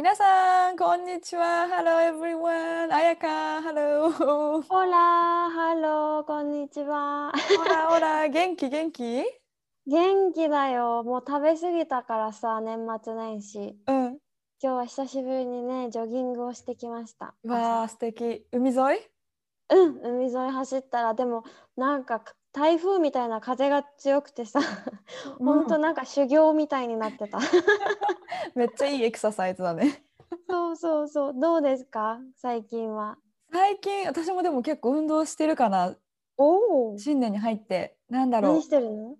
[0.00, 1.66] 皆さん、こんにちは。
[1.68, 2.90] Hello everyone!
[2.90, 4.62] 彩香、Hello!
[4.62, 8.70] ホラハローこんにちはほらほら、元気？
[8.70, 9.22] 元気？
[9.86, 14.06] 元気だよもう食べ過ぎたからさ年末年始うん。
[14.16, 14.18] 今
[14.60, 18.46] 日は久しぶりにねジョギングをしてきましたわあ、素敵。
[18.52, 18.78] 海沿い？
[19.68, 21.44] うん海沿い走ったらでも
[21.76, 24.60] なんか台風みたいな風が強くてさ
[25.38, 27.38] ほんとなんか修行みたいになってた
[28.54, 30.04] めっちゃいいエクササイズだね。
[30.48, 32.20] そうそうそうどうですか？
[32.36, 33.18] 最近は
[33.52, 35.96] 最近、私もでも結構運動してるかな。
[36.36, 37.96] おお新年に入って。
[38.08, 38.62] なんだろう何。
[38.62, 39.16] してるの？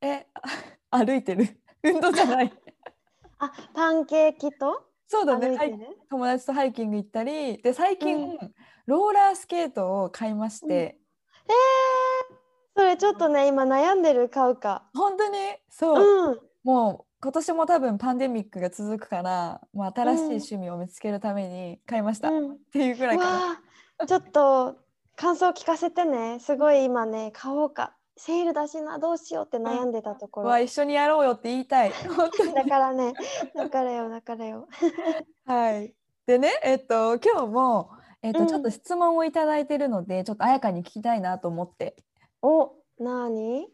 [0.00, 0.42] え、あ
[1.04, 1.60] 歩いてる。
[1.82, 2.52] 運動じゃない。
[3.38, 4.82] あパンケーキと？
[5.08, 5.56] そうだね。
[6.10, 8.54] 友達とハイキング行ったり、で、最近、うん
[8.86, 11.52] ローラースケートを買いまして、えー、
[12.76, 14.84] それちょっとね今悩んでる買うか。
[14.94, 15.38] 本当に？
[15.70, 16.40] そう、うん。
[16.62, 22.28] もう今年も多分パンデミックが続くから、もう新しいうん趣味を見つけるために買いました。
[22.28, 22.58] っうん。
[22.72, 23.58] ていうぐらいか
[23.98, 24.06] な。
[24.06, 24.76] ちょっと
[25.16, 26.38] 感想聞かせてね。
[26.40, 27.94] すごい今ね買おうか。
[28.18, 31.92] セールだしなどうしようって悩んでたところ、わ一緒にやろうよって言いたい。
[32.54, 33.12] だからね。
[33.54, 34.68] だからよだからよ。
[35.44, 35.94] はい。
[36.26, 37.90] でね、えっと、今日も、
[38.22, 38.46] えっと、うん。
[38.46, 41.96] ちょっと質問をいただいてるので、ちょっと彩香に聞きたいなと思って。
[42.46, 43.66] おなに？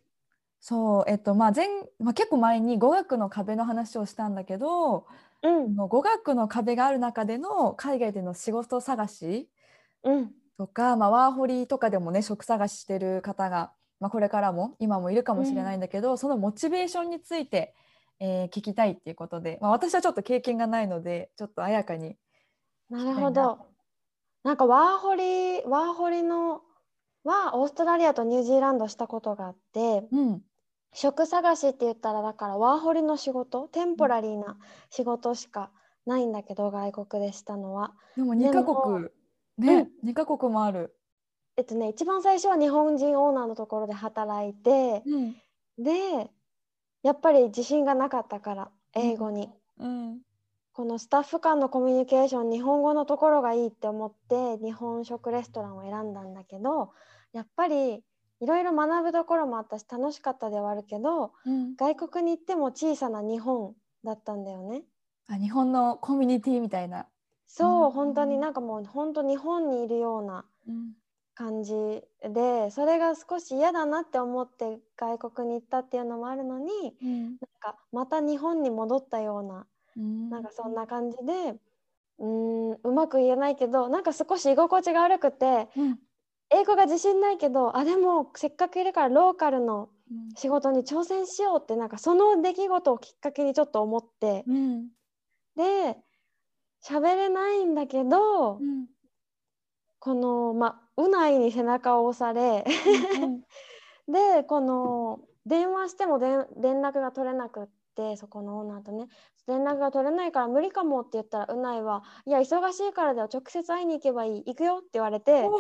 [0.61, 1.67] そう、えっと、まあ、前、
[1.99, 5.07] まあ、結構前に語学の壁の話をしたんだけど、
[5.43, 5.77] うん。
[5.77, 9.51] 語学の壁がある中での海外での仕事探し
[10.05, 10.31] うん。
[10.57, 17.75] とか、まあ、ワーホリとかでもね、職探ししてる方が、まあ、これからも今もいるかもしれないんだけど、そのモチベーションについて、
[18.21, 22.17] えー聞きたいっていうことで、まあ、私はちょっと経験がないので、ちょっと彩香に。
[22.89, 23.59] なるほど。
[24.45, 26.63] なんかワーホリワーホリの
[27.25, 30.43] はオーストラリアとニュージーランドしたことがあってうん。
[30.95, 34.59] 職探しって言ったらだからワーホリの仕事テンポラリーな
[34.91, 35.71] 仕事しか
[36.05, 39.11] ないんだけど外国でしたのはでもで2カも
[39.57, 40.95] 国、ね、2カ国もある。
[41.57, 45.37] えっとね一番最初は日本人オーナーのところで働いてうん。
[45.79, 46.31] で
[47.03, 50.19] やっぱり自信がなかったから英語に、うん。
[50.73, 56.93] このスタッフ間のコミュニケーション日本語のところがいいって思って日本食レストランを選んだんだけど
[57.33, 58.03] やっぱり
[58.41, 64.83] いろいろ学ぶところもあったし楽しかったではあるけどうん、外国に行っても小さな日本だったんだよね。
[65.29, 67.07] あ日本のコミュニティみたいな。
[67.47, 70.95] そう、うん本当になんかもう本当日本にいるようなうん
[71.35, 71.75] 感じ
[72.23, 76.71] でそれが少し嫌だなって思って外国に行ったっていうのもあるのに
[77.03, 79.67] うんなんかまた日本に戻ったようなうん
[79.97, 81.59] なんかそんな感じで
[82.19, 85.99] うーんうまく言えないけどなんか少し居心地が悪くてうん。
[86.55, 90.29] 英語が自信ないけどあでもせっかくいるからローカルのうん。
[90.37, 94.89] 仕事に挑戦しようってなんかその出来事をきっかけにちょっと思ってうん。
[95.57, 95.97] で
[96.85, 98.87] 喋れないんだけどうん。
[99.99, 102.65] このまあうないに背中を押され
[104.09, 106.47] でこの電話しても連
[106.81, 109.07] 絡が取れなくってそこのオーナーとね
[109.47, 115.49] 連絡が取れないから無理かもって言ったらうないはいや忙しいからだよ直接会いに行けばいい行くよって言われて。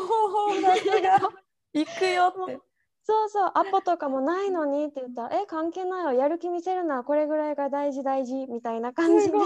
[1.74, 2.60] 行くよって。
[3.04, 9.38] そうそうアポとかもないのにって言ったらえ関係ないよやる気見せるならこれぐらいが大事大事みたいな感じで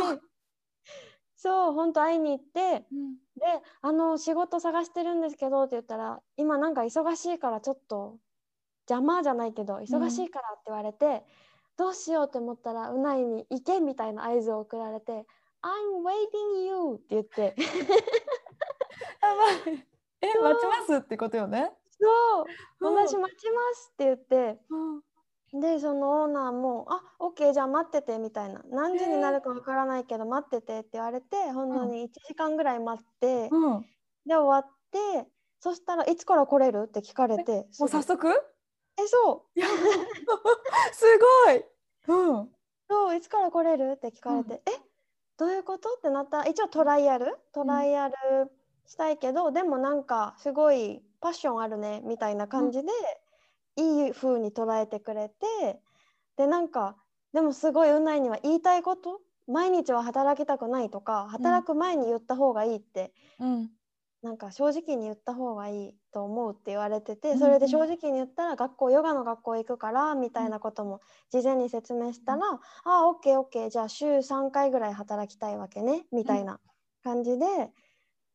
[1.36, 8.18] そう本当会いに行ってうんであの仕事探してるんですけどって言ったら今なんか忙しいからちょっと
[8.88, 11.24] 邪魔じゃないけど忙しいからって言われて、
[11.76, 15.26] どうしようって思ったらうないに行けみたいな合図を送られて
[15.62, 17.54] 「I'm waiting you」って言って
[19.22, 19.86] やばい。
[20.22, 21.72] え、待ちますってことよね。
[22.00, 22.44] そう
[22.80, 33.80] うん私待ちますって言ってうんでそのオーナーも「あオッケーじゃあ待ってて」みたいな何時になるかわからないけど待っててって言われて本当に1時間ぐらい待って、うん。
[34.26, 35.28] で終わって
[35.60, 36.84] そしたらいつから来れる？
[36.86, 38.28] って聞かれてもう早速？
[38.98, 39.60] えそう
[40.92, 41.04] す
[41.46, 41.64] ごい。
[42.08, 42.48] うん。
[42.88, 43.16] そう？
[43.16, 43.92] いつから来れる？
[43.96, 44.70] って聞かれて、え？
[45.38, 45.88] どういうこと？
[45.98, 46.44] ってなった？
[46.44, 47.36] ら一応トライアル？
[47.52, 48.14] トライアル
[48.86, 52.88] したいけど、でもなんかすごいパッションあるねみたいな感じで、
[53.76, 55.80] いい風に捉えてくれて
[56.36, 56.96] でなんか
[57.34, 59.20] でもすごいうないには言いたいこと？
[59.48, 63.70] 毎日は働きたくないとか働く前に言った方がいいって、うん
[64.26, 71.00] なんか正直に言った方がいいと思うって言われてて、それで正直に言ったら学校ヨガの学校行くからみたいなことも
[71.30, 76.58] 事前に説明したら、ああオッケーオッケーじゃあ週3回ぐらい働きたいわけねみたいな
[77.04, 77.46] 感じで、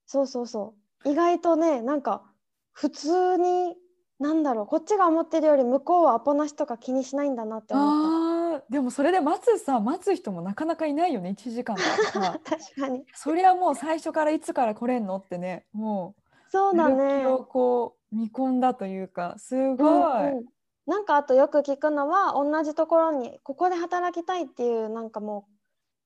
[0.06, 1.10] そうそうそう。
[1.10, 2.24] 意外とねなんか
[2.72, 3.76] 普通に
[4.18, 8.31] なんだろうこっちが思ってるより向こうはアポなしとか気にしないんだなって思っあー
[8.70, 11.82] でもそれで待つさ待つ人もなかなかいないよね1時間と
[12.20, 13.06] か 確かに。
[13.14, 16.16] そりゃもう最初からいつから来れんのってねも
[16.50, 20.46] そうだうやるね気をこう見込んだというかすごい、うんうん。
[20.86, 25.52] なんかあとよく聞くのは同じところにここで働きたいっていうなんかもう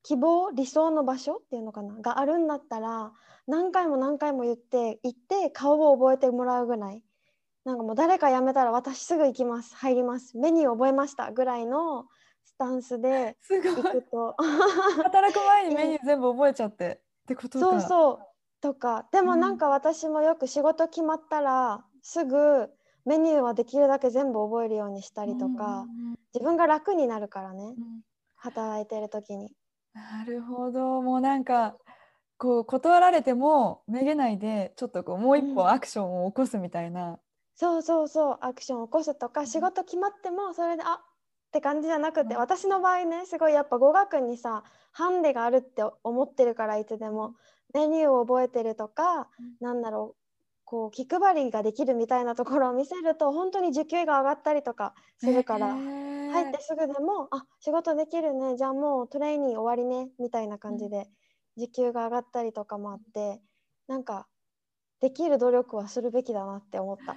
[0.03, 3.11] 希望理想の場所っていうのかながあるんだったら
[3.47, 7.03] 何回も何回も言って行って顔を覚えてもらうぐらい。
[7.65, 12.05] なんかもう誰か辞めたら私すぐ行きます入りますメニュー覚えましたぐらいの
[12.55, 14.33] スタンスで行くと。
[15.03, 17.01] 働く前にメニュー全部覚えちゃって。
[17.23, 17.59] ってことか。
[17.59, 18.19] そうそう。
[18.61, 19.09] とか。
[19.11, 22.69] でもうんなんか私もよく仕事決まったらすぐ
[23.03, 26.09] メニューはできるだけ全部覚えるようにしたりとか、うん。
[26.09, 27.63] うん自分が楽になるからね。
[27.63, 28.01] うん。
[28.35, 29.53] 働いてる時に。
[29.93, 31.01] なるほど。
[31.01, 31.77] もうなんか
[32.37, 35.55] こう断られてもめげないでちょっとこうもう一うん。
[35.55, 37.19] 歩アクションを起こすみたいな、
[37.55, 38.37] そうそうそう。
[38.41, 41.01] アクションを起こすとか仕事決まってもそれであ
[41.55, 42.41] って感じじゃなくてうん。
[42.41, 47.35] 私の場合ねすごいやっぱ語学にさハンデがあるって思ってるからいつでも。
[47.73, 49.27] メニューを覚えてるとか
[49.59, 50.21] なんだろう
[50.63, 55.67] こう気配りができるみたいなところを見せると本当に時給が上がったりとかするから。
[55.67, 56.31] へー。
[56.31, 61.07] 入ってすぐでも、あ仕事できるねじゃあもうトレーニング終わりねみたいな感じで
[61.57, 63.41] 時給が上がったりとかもあって
[63.87, 64.27] なんか
[65.01, 67.15] できる努力はするべきだなって思った。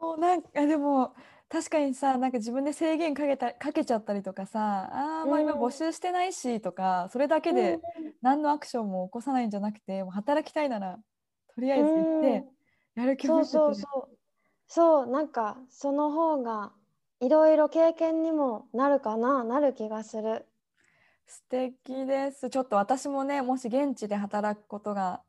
[0.00, 1.14] もうなんかでも
[1.52, 5.60] 確かにさなんか自分で制限かけたかけちゃったりとかさあーまあ今うん。
[5.60, 7.78] 募集してないしとかそれだけで
[8.22, 10.98] 何のアクションも起こさないんじゃなくてもう働きたいなら
[11.54, 12.44] とりあえず行って
[12.94, 14.18] やる気そうを持っててそうそう。
[14.66, 16.72] そうなんかその方が
[17.20, 20.46] いろいろ経験にもなるかななる気がする。
[21.26, 22.48] 素敵です。
[22.48, 25.22] ちょっと私もねもし現地で働くことが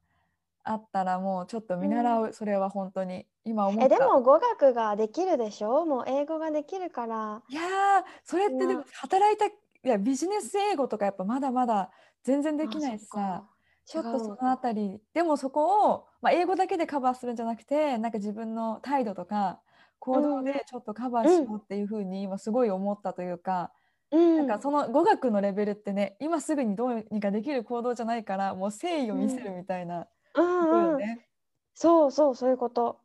[0.64, 5.86] あったらもうちょっと見習う、それは本当に今思ったえでも語学ができるでしょ？
[5.86, 7.44] もう英語ができるから。
[7.50, 9.52] いやーそれってでもな働いたい
[9.84, 11.92] やビジネス英語とかやっぱまだまだ
[12.24, 13.18] 全然できないしさ。
[13.18, 13.50] か。
[13.86, 15.02] ちょっとそのあたり。
[15.14, 19.62] でもそこを、まあ、英語だけでカバーするんじゃなくてなんか自分の態度とか
[20.00, 20.46] 行動うん。
[20.46, 23.74] でちょっとカバーしようっていうふうに今すごい思ったというか、
[24.12, 30.94] うん、なんかその語学のレベルってね今すぐにどうにかできる行動じゃないからもう誠意を見せるみたいなうことん。
[30.96, 31.28] うん、よね、
[31.76, 33.03] そうそうそういうこと。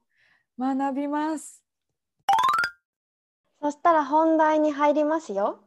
[0.58, 1.62] 学びます。
[3.60, 5.60] そしたら本題に入りますよ。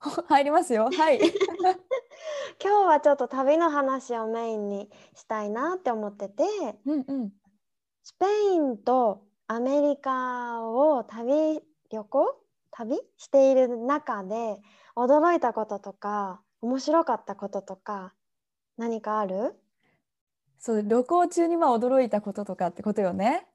[0.28, 0.90] 入りますよ。
[0.90, 1.20] はい。
[2.62, 6.44] 今日はちょっと旅の話をメインにしたいなって思ってて。
[6.84, 7.32] うんうん。
[8.02, 12.38] スペインとアメリカを旅旅行？
[12.72, 14.60] 旅している中で
[14.96, 18.14] 驚いたこととか面白かったこととか
[18.76, 19.54] 何かある？
[20.58, 23.46] そう旅行中にまあ驚いたこととかってことよね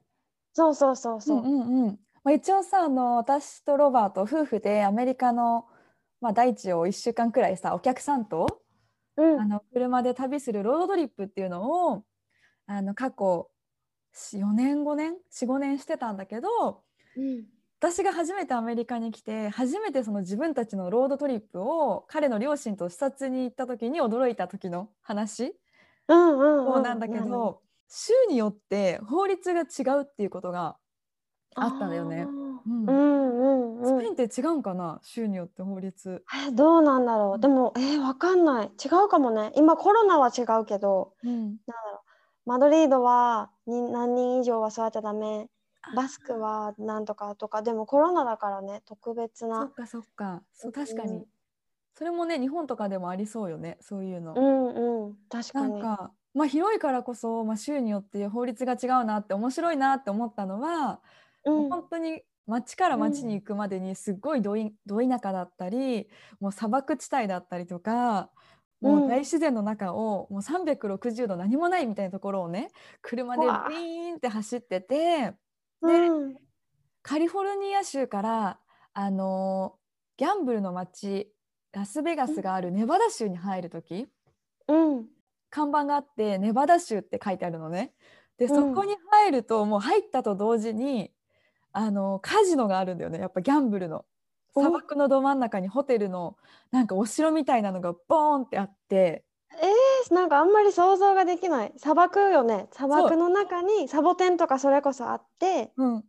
[0.58, 1.38] そうそうそうそう。
[1.38, 1.98] うんうんうん。
[2.24, 5.66] まあ、一応さあの私とロバート夫婦でアメリカの、
[6.20, 8.62] まあ、大地を1週間くらいさお客さんと
[9.16, 9.40] うん。
[9.40, 12.02] あの車で旅するロードトリップっていうのを
[12.66, 13.48] あの過去
[14.34, 16.82] 4年5年45年してたんだけど
[17.16, 17.44] うん。
[17.80, 25.54] 私が初めてアメリカに来て初めてその自分たちのロードトリップを彼の両親と視察に行った時に驚いた時の話
[26.08, 30.76] うんうんそうなんだけど、州によって法律が違うっていうことが
[31.54, 32.26] あったんだよね。
[32.26, 32.58] うん。
[32.66, 33.86] うんうんうん。
[33.86, 35.00] スペインって違うんかな？
[35.02, 36.24] 州によって法律。
[36.48, 37.40] えどうなんだろう？
[37.40, 38.66] でもえー、わかんない。
[38.66, 39.52] 違うかもね。
[39.56, 41.56] 今コロナは違うけどうん、
[42.44, 45.48] マドリードはに何人以上は座っちゃダメ。
[45.96, 47.62] バスクはなんとかとか。
[47.62, 48.82] でもコロナだからね。
[48.84, 49.62] 特別な。
[49.62, 50.42] そっかそっか。
[50.52, 51.24] そう確かに、うん
[51.94, 53.76] それもね日本とかでもありそうよね。
[53.80, 54.32] そういうの。
[54.36, 55.14] うんうん。
[55.28, 55.72] 確かに。
[55.72, 61.00] なんかまあ広いからこそ、まあ、州によって法律が違うなって面白いなって思ったのは、
[61.44, 66.08] もううん本当に町から町に行くまでにすっごいどいど田舎だったり
[66.40, 68.30] もう砂漠地帯だったりとか
[68.80, 72.70] もう大自然の中をもう360度何もないみたいなところをね
[73.02, 75.34] 車でビーンって走ってて
[75.82, 76.36] うん。
[77.02, 78.58] カリフォルニア州から
[78.94, 79.74] あの
[80.16, 81.32] ギャンブルの街
[81.72, 84.06] ラスベガスがあるネバダ州に入る時
[84.68, 85.17] うん
[85.50, 87.92] 看板があってネバダ州って書いてあるのね。
[88.38, 88.74] でうん。
[88.74, 91.12] そこに入るともう入ったと同時に
[91.72, 93.18] あのカジノがあるんだよね。
[93.18, 94.04] やっぱギャンブルの。
[94.54, 94.62] お。
[94.62, 96.36] 砂漠のど真ん中にホテルの
[96.70, 99.24] なんかお城みたいなのがボーンってあって。
[99.50, 101.72] えなんかあんまり想像ができない。
[101.76, 102.68] 砂漠よね。
[102.72, 105.72] 砂漠の中にサボテンとかそれこそあって。
[105.76, 105.86] う。
[105.86, 106.04] ん、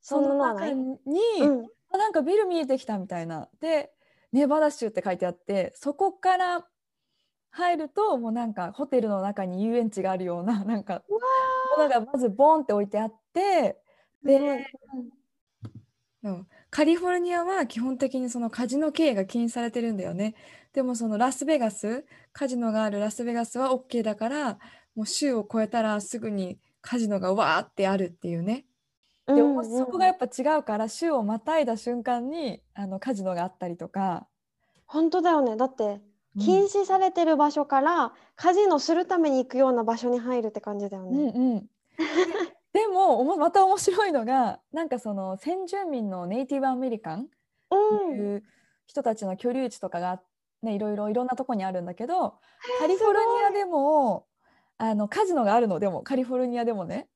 [0.00, 0.98] その中に、
[1.40, 1.66] うん。
[1.90, 3.48] あなんかビル見えてきたみたいな。
[3.60, 3.92] で
[4.32, 6.66] ネバダ州って書いてあってそこから
[7.52, 11.20] 入るともうなんかホテルの中に遊園地があるような なんかうわ
[11.76, 13.78] ものがまずボンって置いてあって
[14.22, 14.66] で、
[16.22, 20.34] うんうんカリフォルニアは基本的にそのカジノ経営が禁止されてるんだよね。
[20.72, 24.58] でもそのラスベガスカジノがあるラスベガスは OK だから
[24.94, 28.64] もう州を越えたらすぐにカジノがわーってあるっていうね。
[29.26, 34.26] でもうんうんそこがやっぱ違うから州をまたいだ瞬間にあのカジノがあったりとか。
[34.86, 36.02] 本当だよねだってうん
[36.38, 41.32] 禁止されてる場所からカジノするために行くような場所に入るって感じだようんね。
[41.34, 41.66] うん、
[42.72, 47.28] でもおもまた面白いのがなんかその先住民のネイティブアメリカン
[47.70, 48.44] うんいう
[48.86, 50.22] 人たちの居留地とかが、
[50.62, 52.34] ね、いろいろいろんなとこにあるんだけど
[52.78, 54.26] カリフォルニアでも
[54.78, 57.08] あのカジノがあるのでもカリフォルニアでもね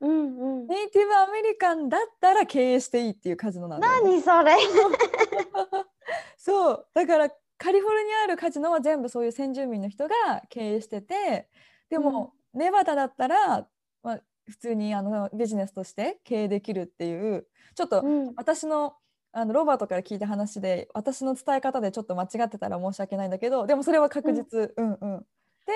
[0.00, 0.66] うんうん。
[0.66, 4.56] ネイティブアメリカンだったら経営していいっていうカジノなんだよね、何それ。
[6.38, 10.14] そうだからカリフォルニアあるカジノは全部そういう先住民の人が
[10.48, 11.46] 経営してて
[11.90, 13.66] でも、ネバダだったら、
[14.02, 18.32] まあ、普通にあのビジネスとして経営できるっていうちょっとうん。
[18.36, 18.94] 私の
[19.32, 25.26] あのロバートから聞いた話で私の伝え方でちょっと間違ってたら申し訳ないんだけどでもそれは確実、うん、うん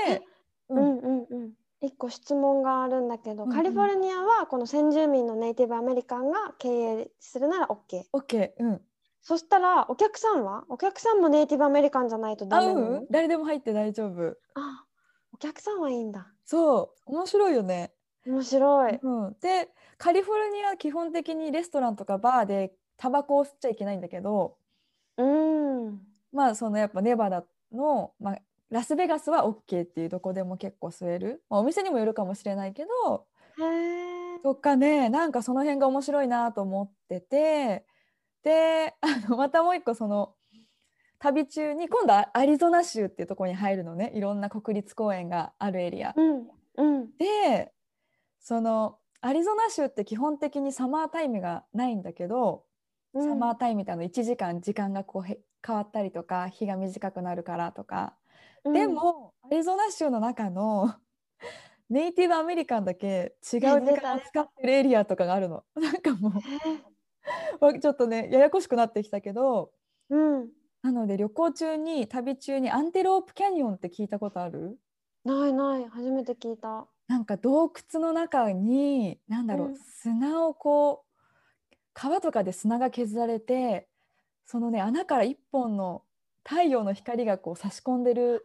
[0.06, 0.22] で、
[0.70, 0.82] ううん。
[0.82, 1.52] んうんうん。
[1.80, 3.54] 一個質問があるんだけど、うんうん。
[3.54, 8.04] カリフォルニアはこの先住民のネイティブアメリカンが経営するなら OK。
[8.12, 8.80] OK うん
[9.24, 10.64] そしたらお客さんは？
[10.68, 13.06] お客さんもネイティブアメリカンじゃないとダあメなの、うん。
[13.10, 14.36] 誰でも入って大丈夫。
[14.54, 14.84] あ
[15.32, 16.28] お客さんはいいんだ。
[16.44, 17.12] そう。
[17.12, 17.92] 面白いよね。
[18.26, 18.98] 面白い。
[19.02, 24.56] うん、でカリフォルニアは基本的にレストランとかバーでタバコを吸っちゃいけないんだけど
[25.16, 26.00] うん。
[26.32, 28.38] まあそのやっぱネバダの、まあ、
[28.70, 33.26] ラスベガスは OK っていうどこでも結構吸える、まあ、お店にもよるかもしれないけど
[33.58, 34.38] へえ。
[34.42, 35.08] とかね。
[35.08, 37.86] なんかその辺が面白いなと思ってて
[38.44, 40.34] であのまたもう一個その
[41.18, 46.12] 旅中に今度はアリゾナ州っていうところに入るのねいろんな国立公園があるエリア。
[46.14, 47.06] うんうん。
[47.18, 47.72] で
[48.40, 52.74] そのアリゾナ州って基本的にサマータイムがないんだけど、うん
[53.16, 58.16] サマータイムみたいなの1時間時間がこうへ変わったりとか日が短くなるからとか、
[58.64, 60.96] でもアリゾナ州の中の
[61.88, 65.64] ネイティブアメリカンだけ違う時間を使ってるエリアとかがあるの。
[65.76, 66.93] なんかもへう
[67.80, 69.72] ちょっとねややこしくなってきたけど
[70.10, 70.50] えうん。
[70.82, 74.78] なので旅行中に旅中にアンテロープキャニオンって聞いたことある？
[75.24, 76.86] ないない初めて聞いた。
[77.08, 81.04] なんか洞窟の中に何だろう、うん砂をこ
[81.72, 83.88] う川とかで砂が削られて
[84.46, 86.02] そのね穴から一本の
[86.44, 88.44] 太陽の光がこう差し込んでる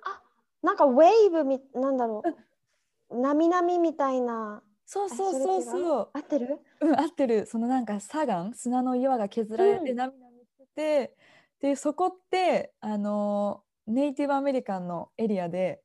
[0.61, 2.23] なんかウェーブみなんだろ
[3.09, 3.17] う。
[3.19, 4.61] なみなみみたいな。
[4.91, 6.09] そうそうそうあそう。
[6.13, 6.59] 合ってる？
[6.81, 7.45] うん合ってる。
[7.45, 9.97] そのなんか砂岩砂の岩が削られてうん。
[9.97, 11.15] なみなみしてて、
[11.61, 15.81] でそこってあのネイティブアメリカンのエリアで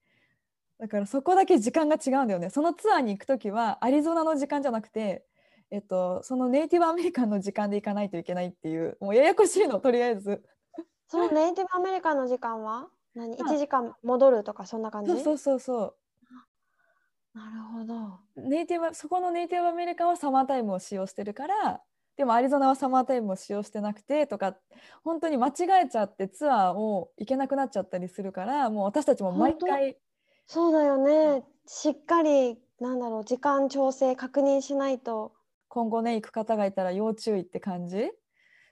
[0.78, 2.49] だからそこだけ時間が違うんだよね。
[2.49, 5.26] そのツアーに行く時はアリゾナの時間じゃなくて、
[5.70, 10.42] えっと、そのネイティブアメリカンの時間で行かないといけないっていうもうややこしいのとりあえず。
[11.08, 12.88] そのネイティブアメリカンの時間は？
[13.14, 13.37] 何？
[13.37, 13.54] まあ。
[13.54, 15.11] 一時間戻るとかそんな感じ？
[15.12, 15.94] そうそうそうそう
[17.35, 18.21] なるほど。
[18.49, 21.83] ネイティブそこのネイティブアメリカンはサマータイムを使用してるから
[22.17, 24.57] でもアリゾナはサマータイムを使用してなくてとか
[25.03, 25.53] 本当に間違
[25.85, 29.97] えちゃってツアーを行けなくなっちゃったりするからもう私たちも毎回
[30.47, 31.43] そうだよね。
[31.67, 35.33] しっかりなんだろう時間調整確認しないと。
[35.69, 37.99] 今後ね行く方がいたら要注意って感じ？
[37.99, 38.12] え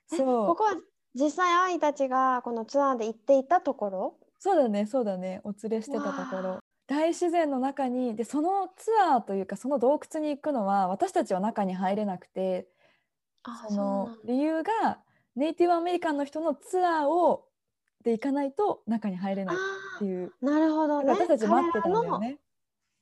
[0.07, 0.77] そうここは
[1.15, 4.17] 実際愛たちがこのツアーで行っていたところ？
[4.39, 12.67] そうだねそうだねお連れしてたとこわろ大自然の中にでそのツアーというかその洞窟に行くのは私たちは中に入れなくて
[13.45, 14.99] あその理由が
[15.37, 17.45] ネイティブアメリカンの人のツアーを
[18.05, 21.11] で行かないと中に入れないっていうなるほどね。
[21.11, 22.39] 私たち待ってたんだよね。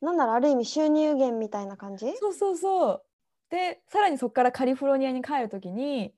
[0.02, 2.14] のなんだろうある意味収入源みたいな感じ？
[2.18, 3.02] そうそうそう
[3.50, 6.14] でさらにそこからカリフォルニアに帰る時に、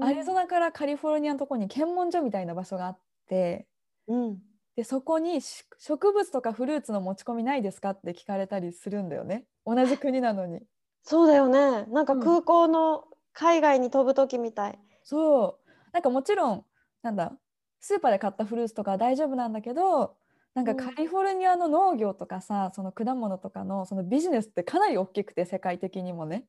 [0.00, 3.66] アリゾナからカリフォルニアのところに検問所みたいな場所があって
[4.06, 4.38] うん。
[4.76, 9.46] でそこにし植物とかフルーツの持ち込みないですかって聞かれたりするんだよね。
[9.64, 10.60] 同じ国なのに。
[11.02, 11.86] そうだよね。
[11.86, 12.20] なんかうん。
[12.20, 14.78] 空港の海外に飛ぶ時みたい。
[15.02, 15.70] そう。
[15.92, 16.64] なんかもちろん
[17.02, 17.32] なんだ
[17.80, 20.16] スーパーで買ったフルーツとかは大丈夫なんだけど
[20.54, 20.76] なんかうん。
[20.76, 26.44] カリフォルニアの農業とかさ、その果物とかのそのビジネスってかなり大きくて世界的にもね。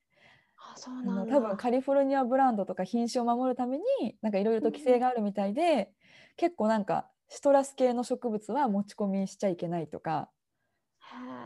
[0.57, 1.35] あそうあなんだ。
[1.35, 5.91] の多分カリフォルニアブランドとか品種を守るためになんかいろいろと規制があるみたいで、
[6.35, 10.29] 結構なんかシトラス系の植物は持ち込みしちゃいけないとか。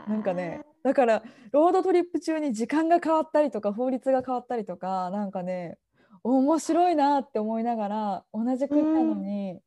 [0.08, 1.22] なんかねだから
[1.52, 5.78] ロードトリップ中に時間が変わったりとか法律が変わったりとかなんかね
[6.24, 9.60] 面白いなって思いながら同じ国なのに、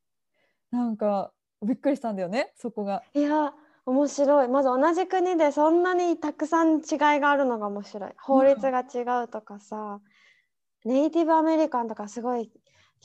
[0.72, 1.32] なんか
[1.62, 3.04] びっくりしたんだよねそこが。
[3.14, 3.54] いや
[3.86, 4.48] 面白い。
[4.48, 6.82] まず同じ国でそんなにたくさん違い
[7.20, 8.12] があるのが面白い。
[8.18, 10.00] 法律が違うとかさ、
[10.86, 12.52] ネイティブアメリカンとかすごい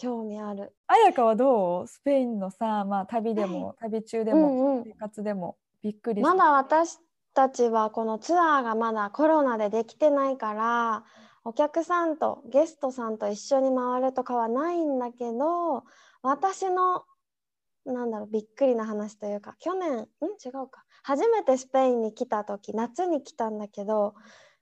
[0.01, 0.73] 興味ある。
[0.87, 1.87] 彩香はどう？
[1.87, 4.85] スペインのさ、まあ、旅でも旅中でうもんうん。
[4.85, 6.35] 生活でもびっくりした。
[6.35, 6.99] まだ私
[7.35, 11.05] たちはこのツアーがまだコロナでできてないから
[11.45, 15.85] お客さんとゲストさんと一緒に回るとかはないんだけど
[16.23, 17.05] 私の
[17.87, 20.03] なんだろうびっくりな話というか去年ん？
[20.03, 20.85] 違うか。
[21.03, 24.15] 初めてスペインに来た時夏に来たんだけど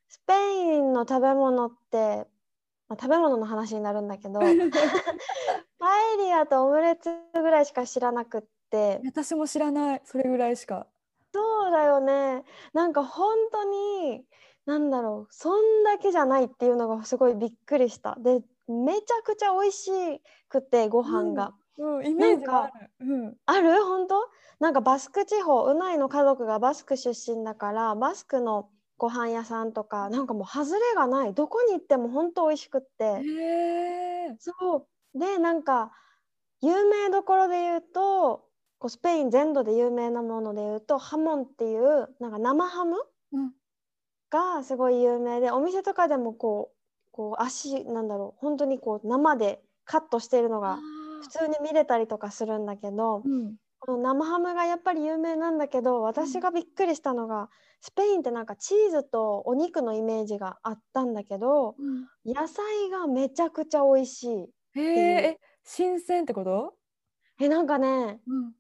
[0.09, 2.27] スペインの食べ物って、
[2.89, 4.41] まあ、食べ物の話になるんだけど
[5.79, 9.01] パエリアとオムレツぐらいしか知らなくって。
[9.05, 10.03] 私も知らない。
[10.05, 10.87] それぐらいしか。
[11.33, 12.45] そうだよね。
[12.73, 14.25] なんか本当に
[14.67, 18.17] なんだろうそんだけじゃないっていうのがすごいびっくりした。
[18.19, 22.91] でめちゃくちゃ美味しくてご飯が、うん、イメージはある。
[23.01, 23.85] うん、ある？
[23.85, 24.29] 本当？
[24.61, 28.69] なんかバスク地方うないの家族がバスク出身だからバスクの
[28.99, 31.33] ご飯屋さんとかなんかもう外れがない。
[31.35, 33.25] どこに行っても本当美味しくって。
[34.39, 35.19] そう。
[35.19, 35.93] でなんか
[36.61, 42.97] 有名どころで言うとこうスペイン全土で有名なもので言うとハモンっていうなんか生ハム
[43.33, 43.53] うん。
[44.31, 46.79] がすごい有名でお店とかでもこう
[47.13, 50.79] こう足なんだろう本当にこう生でカットしてるのが
[51.23, 57.49] 普通に見れたりとかするんだけどうん、この生ハムがやっぱり有名なんだけど私がびっくりしたのが
[57.81, 61.77] スペインってなんかチーズとお肉のイメージがあったんだけど
[62.27, 64.51] 野菜がめちゃくちゃ美味しい。
[64.75, 66.75] へええ新鮮ってこと？
[67.41, 68.53] えなんかねうん、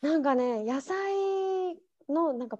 [0.00, 0.96] なんかね野菜
[2.08, 2.58] のなんか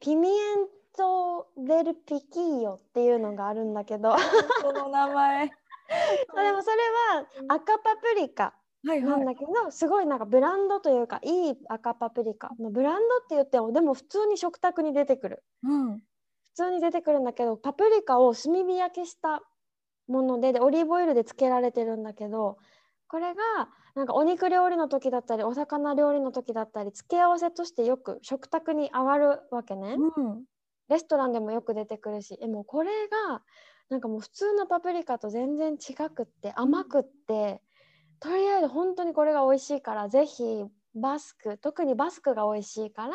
[0.00, 4.16] ピミエント・デル・ピキーヨっていうのがあるんだけど
[4.62, 5.50] その名前。
[6.34, 6.76] でもそれ
[7.18, 8.54] は赤パプリカ
[8.84, 9.12] はいはい。
[9.12, 16.02] なんだけどすごいなんかブランドというかいい赤パプリカまあブランドって言ってもでも普通に食卓に出てくるうん。
[16.54, 19.42] 普通に出てくるんだけどパプリカを炭火焼きした
[20.08, 22.58] ものででオリーブオイルで漬けられてるんだけど
[23.08, 23.42] これが
[23.94, 29.96] なんかお肉料理の時だったりお魚料理の時だったり付け合わせとしてよく食卓に上がるわけね。
[29.96, 30.46] うん。
[30.88, 33.44] レストランでもよく出てくるしえもうこれが
[33.88, 37.62] なんかもう普通のパプリカと全然違くって甘くって
[38.20, 43.14] とりあえず本当にこれが美味しいからぜひバスク特にバスクが美味しいから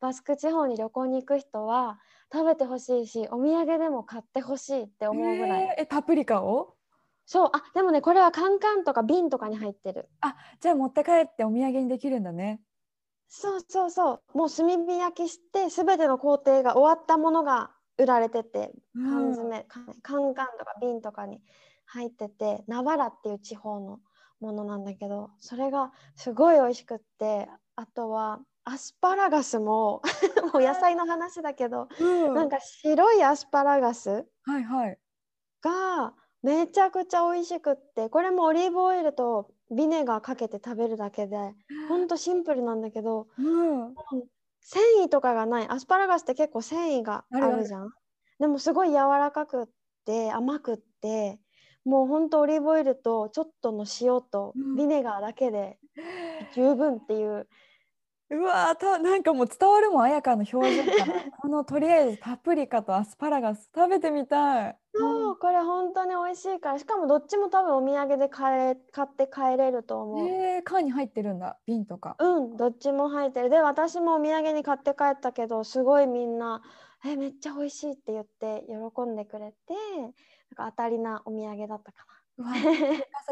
[0.00, 1.98] バスク地方に旅行に行く人は
[2.32, 6.74] 食べてほしいしお土産でも買ってほしいって思うぐらい、へええパプリカを？
[7.26, 7.50] そう。
[7.52, 10.08] あでもねこれはカンカンとか瓶とかに入ってる。
[10.20, 12.62] あじゃあ持って帰ってお土産にできるんだね。
[13.28, 14.38] そうそうそう。
[14.38, 21.42] もう炭火焼きして全ての工程が終わったものが売られてて缶詰、カンカンカンとか瓶とかに
[21.84, 24.00] 入っててナバラっていう地方の
[24.40, 30.02] ものなんだけどそれがすごい美味しくってあとはアスパラガスも
[30.52, 32.34] もう野菜の話だけど、うん。
[32.34, 34.26] なんか白いアスパラガス。
[35.62, 41.54] がめちゃくちゃ美味しくってこれもオリーブオイルとビネガーかけて食べるだけで
[41.88, 43.94] ほんとシンプルなんだけどうん。
[44.60, 47.90] 繊維とかがないアスパラガスって結構繊維があるじゃん
[48.38, 49.66] でもすごい柔らかくっ
[50.04, 51.40] て甘くって
[51.88, 55.78] もうほんとオリーブオイルとちょっとの塩とうんビネガーだけで
[56.54, 57.48] 十分っていう、
[58.30, 64.78] うわーたなんかもう伝わるもん彩香の表情から このとりあえずパプリカとアスパラガス食べてみたい。
[64.94, 70.28] そうこれ本当に美味しいからしかもどっちも多分お土産で買え買って帰れると思う。
[70.28, 72.16] えー、缶に入ってるんだ瓶とか。
[72.18, 73.48] うん、どっちも入ってる。
[73.48, 76.62] で、私もお土産に買って帰ったけど、すごいみんな、
[77.06, 79.74] え、めっちゃ美味しいって言って喜んでくれて、
[80.56, 82.14] なんか当たりなお土産だったかな。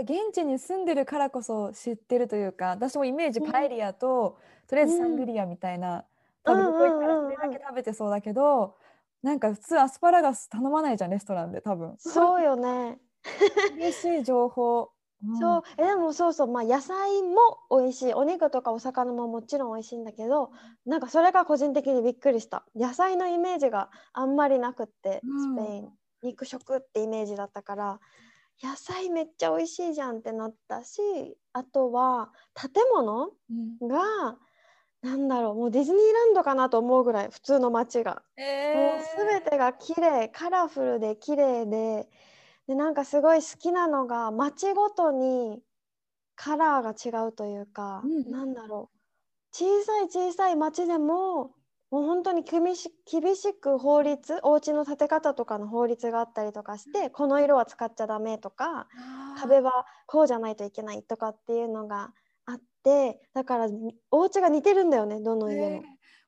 [0.00, 6.04] 現地に住んでるからこそ知ってるというか私もイメージパエリアと、とりあえずサングリアみたいな、
[6.42, 8.76] 多分どこ行ったらそれだけ食べてそうだけど、
[9.22, 11.94] なんか普通アスパラガス頼まないじゃんレストランで多分。
[11.98, 12.98] そうよね。
[13.76, 14.90] 嬉しい情報。
[15.24, 17.38] うんそう、え、でもそうそう、まあ野菜も
[17.70, 18.14] 美味しい。
[18.14, 20.50] お肉とかお魚ももちろん美味しいんだけど、
[20.84, 22.66] なんかそれが個人的にびっくりした。
[22.76, 25.92] 野菜のイメージがあんまりなくって、うんスペイン。
[26.26, 28.00] 肉食ってイメージだったから、
[28.62, 31.00] 野菜めっちゃ美味しいじゃんってなったし、
[31.52, 33.78] あとは建物うん。
[33.82, 34.38] が
[35.02, 38.22] なんだろうもうディズニーランドかなと思うぐらい普通の街が。
[38.72, 42.08] もうえ全てが綺麗カラフルで綺麗で
[42.68, 45.62] でなんかすごい好きなのが街ごとに
[46.36, 48.24] カラーが違うというか、うん。
[48.30, 48.98] なんだろう。
[49.52, 51.55] 小さい小さい街でも
[51.90, 58.88] もう本当に厳し厳しく法律お家の建て方とかの法律があったりとかしてこの色は使っちゃダメとか
[59.38, 62.12] 壁はこうじゃないといけないとかっていうのが
[62.44, 63.68] あってだから
[64.10, 65.66] お家が似てるんだよねどの家も。
[65.66, 65.78] え。
[65.78, 65.82] ー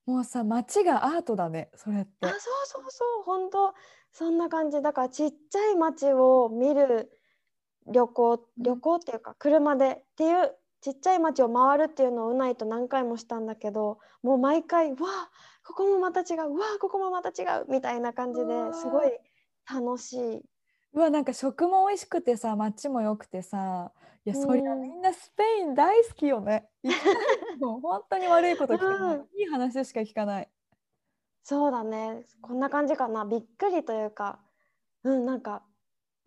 [0.09, 2.11] もうさ街がアートだねそれって。
[2.23, 3.23] あそうそうそう。
[3.25, 3.75] 本当
[4.11, 4.81] そんな感じ。
[4.81, 7.11] だからちっちゃい街を見る
[7.87, 15.31] 旅行旅行っていうか車でっていうちっちゃい街を回るっていうのをうないと何回もしたんだけどもう毎回わあ
[15.65, 19.13] ここもまた違うわあここもまた違うみたいな感じですごい
[19.71, 20.43] 楽しい。
[20.95, 23.93] うわなんか食も美味しくてさ街も良くてさ
[24.25, 24.83] いやそりゃうん。
[24.83, 26.69] みんなスペイン大好きよね。
[27.61, 29.23] もう本当に悪いこと聞かない、 うん。
[29.39, 30.51] いい話しか聞かない。
[31.43, 32.25] そうだね。
[32.41, 33.25] こんな感じかな。
[33.25, 34.39] びっくりというか
[35.05, 35.63] うんなんか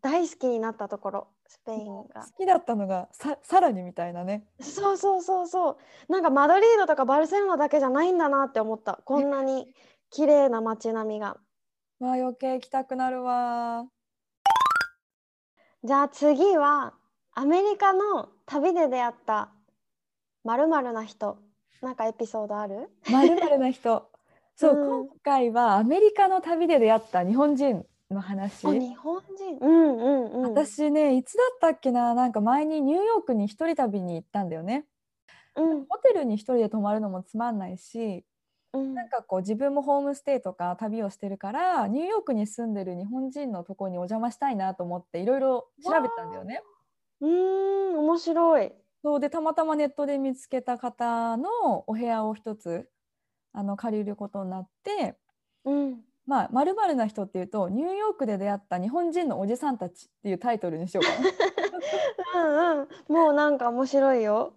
[0.01, 2.25] 大好きになったところスペイン好が。
[2.37, 4.45] きだったのがささらにみたいなね。
[4.61, 5.77] そうそうそうそう。
[6.09, 9.01] なんかマドリードとかバルセロナだけじゃないんだなって思った。
[9.03, 9.67] こんなに
[10.11, 11.35] 綺麗な街並みが。
[11.99, 13.85] わあ余計行きたくなるわ。
[15.83, 16.93] じゃあ次は
[17.33, 19.49] アメリカの旅で出会った
[20.45, 21.37] まるな人。
[21.81, 22.89] なんかエピソードある？
[23.11, 24.09] まるまるな人。
[24.55, 25.07] そう、うん。
[25.07, 28.67] 今回はアメリカの旅で出会った日本人の話。
[28.67, 29.57] あ日本人。
[29.59, 30.41] うんうんうん。
[30.53, 32.13] 私ねいつだったっけな？
[32.13, 34.85] なんか前にニューヨークに一人旅に行ったんだよね。
[35.55, 35.85] うん。
[35.85, 38.25] ホテルに一人で泊まるのもつまんないし
[38.73, 38.93] うん。
[38.93, 46.61] なんかこう自分もホームステイとか旅をしてるからニューヨークに住んでる日本人のところにお邪魔したいなと思っていろいろ調べたんだよね。
[47.19, 48.71] うーん面白い。
[49.03, 51.49] そうでたまたまネットで見つけた方の
[51.87, 52.87] お部屋を一つ
[53.51, 55.17] あの借りることになって
[55.65, 62.45] うんまあ「まるな人」っていうとニューヨークで出会った日本人のおじさんたちっていうタイトルにしようかな。
[62.45, 63.13] うんうん。
[63.13, 64.53] もうなんか面白いよ。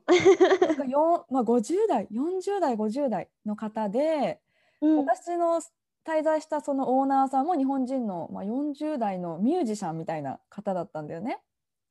[0.60, 4.40] なんかよんまあ、50代40代50代の方で、
[4.80, 4.96] うん。
[4.98, 5.60] 私の
[6.06, 11.40] 滞在したそのオーナーさんも日本人の、まあ、40代のミュージシャンみたいな方だったんだよね。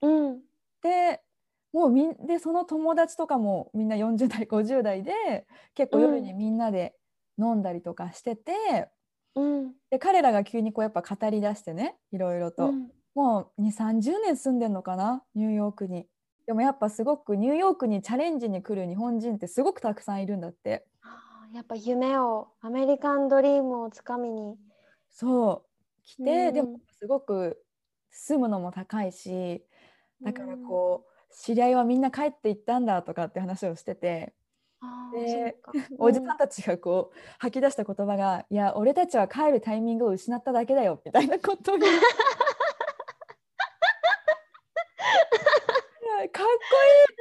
[0.02, 0.42] うん。
[0.82, 1.22] で
[1.72, 6.96] もうみんでその友達とかもみんな40代50代で結構夜にみんなで
[7.40, 8.90] 飲んだりとかしてて、
[9.36, 9.74] うん。
[9.89, 12.89] で彼らが急にこうやっぱ語り出してねいろいろと、うん。
[13.15, 15.24] もう2 3 0年住んでんのかな？
[15.36, 16.08] ニューヨークに。
[16.46, 20.86] でもやっぱすごくニューヨークにチャレンジに来る日本人ってすごくたくさんいるんだって。
[21.54, 24.58] やっぱ夢をアメリカンドリームをつかみに。
[25.10, 25.69] そう。
[26.04, 27.63] 来て、うんでもすごく
[28.10, 29.63] 住むのも高いし
[30.24, 34.42] だからこう、知り合いはみんな帰っていったんだとかって話をしてて、あ
[35.13, 35.58] で
[36.00, 41.93] おじさんたちがこう吐き出した言葉が「いや俺たちは帰るタイミングを失っただけだよ」みたいなことを言う。
[41.93, 41.96] い
[46.24, 46.50] やかっこいい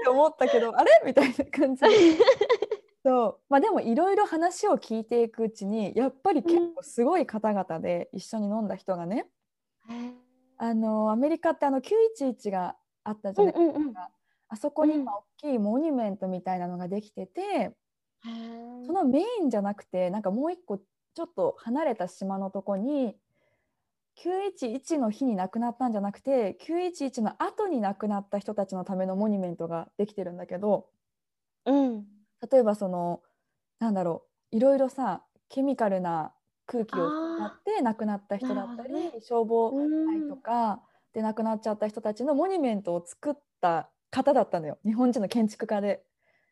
[0.00, 1.02] って思ったけどあれ？
[1.04, 1.88] みたいな感じで。
[3.04, 3.40] そう。
[3.48, 9.28] まあ、でもいろいろ話を聞いていくうちにやっぱり結構すごい方々で一緒に飲んだ人がね、
[9.88, 10.14] へー。
[10.58, 13.94] あのアメリカってあの911があったじゃないですか、うんうんうん
[14.52, 15.06] あそこに今うん。
[15.06, 17.74] 大きいモニュメントみたいなのができてて、
[18.24, 18.86] へー。
[18.86, 23.16] そのメインじゃなくてなんかもう一個ちょっと離れた島のとこに
[24.16, 30.90] 911の日に亡くなったんじゃなくて911の後に亡くなった人たちのためのモニュメントができてるんだけど
[31.64, 32.06] うん。
[32.50, 33.22] 例えばその
[33.78, 36.34] なんだろういろいろさケミカルな
[36.66, 40.06] 空気を使って亡くなった人だったり、なるほど消防うん。
[40.06, 44.78] 隊とかで亡くなっちゃった人たちのモニュメントを作った方だったのよ。
[44.84, 46.04] 日本人の建築家で。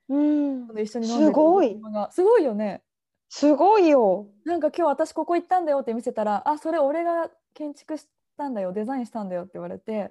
[0.09, 0.65] うん。
[0.81, 1.81] 一緒に飲んでるすごい。
[2.11, 2.83] すごいよね。
[3.29, 4.27] すごいよ。
[4.45, 8.73] なんか今日私ここ行ったんだよって見せたら「あそれ俺が建築したんだよ。
[8.73, 10.11] デザインしたんだよ」って言われて「えー!」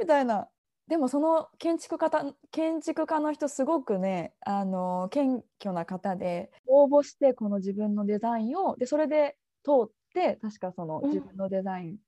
[0.00, 0.48] みたいな。
[0.88, 11.98] でもその建築家た建築家の人すごくねあの謙虚な方で応募してこの自分のデザインをでそれで通って確かそのうん自分のデザイン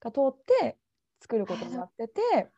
[0.00, 0.78] が通って
[1.20, 2.48] 作ることになってて、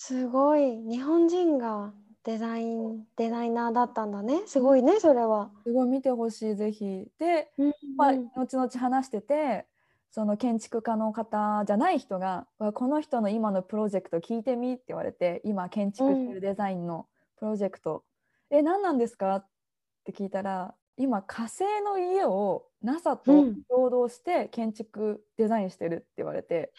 [0.00, 5.50] すごい日本人がデザインデザイナーだったんだねすごいねそれは。
[5.66, 7.10] すごい見てほしいぜひ。
[7.18, 9.66] でうんまあ、うん後々話してて
[10.10, 18.04] その建築家の方じゃない人が「わこの人の今のプロジェクト聞いてみ」って言われて今建築してるデザインのプロジェクト
[18.50, 19.46] 「え何なんですか?」っ
[20.04, 26.72] て聞いたら今火星の家を NASA とうん共同して建築デザインしてるって言われて、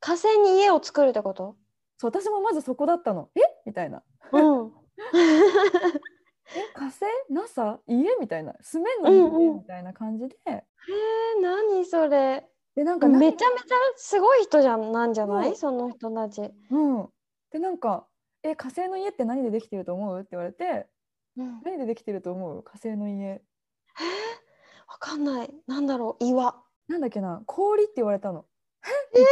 [0.00, 1.56] 火星に家を作るってこと？
[2.04, 3.40] そう私もまずそこだったの「え？
[3.64, 4.02] みたいな。
[4.32, 4.72] うん。
[6.54, 7.00] 「え火星？
[7.00, 8.16] 星 NASA 家？
[8.20, 8.54] みたいな。
[8.60, 9.10] 住めんの？
[9.10, 9.56] 家、うんうん。
[9.56, 10.36] みたいな感じで。
[10.46, 10.64] へえ
[11.40, 12.46] 何それ。
[12.74, 15.52] でなんかめ何ちゃめちゃすごい人じゃんなんじゃなそう。
[15.52, 16.42] いその人たち。
[16.70, 17.08] うん、
[17.50, 18.06] でなんか
[18.42, 20.86] 「え火星の家って何でできてると思う?」って言われて。
[21.36, 22.62] うん「何でできてると思う？
[22.62, 23.42] 火星の家。
[24.88, 25.54] わかんない。
[25.66, 26.62] なんだろう岩。
[26.86, 27.42] なんだっけな。
[27.46, 28.44] 氷って言われたの、
[29.14, 29.26] えー、何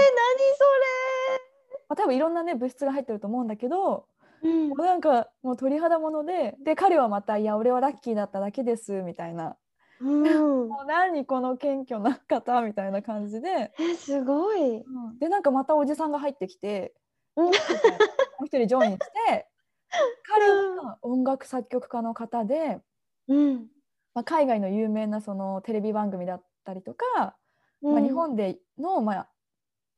[1.93, 4.07] まあ、多分いろんなね物質が入ってると思うんだけど。
[4.43, 9.57] うんもうなんかもう鳥肌ものでで彼はまた「いや俺はラッキーだっただけです」みたいな
[10.01, 10.23] うん。
[10.69, 14.85] もう何この謙虚な方みたいな感じで、えすごい。
[15.21, 16.93] でなんかまたおじさんが入ってきて
[17.37, 19.49] うんもう一人ジョインして
[20.27, 22.81] 彼は音楽作曲家の方で、
[23.29, 23.71] うん。
[24.13, 27.37] まあ、海外の有名なそのテレビ番組だったりとか、
[27.81, 29.32] まあ、日本での、まあ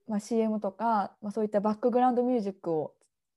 [0.07, 2.95] まあ、CM とか、まあ、そういったバックグラウンドミュージックを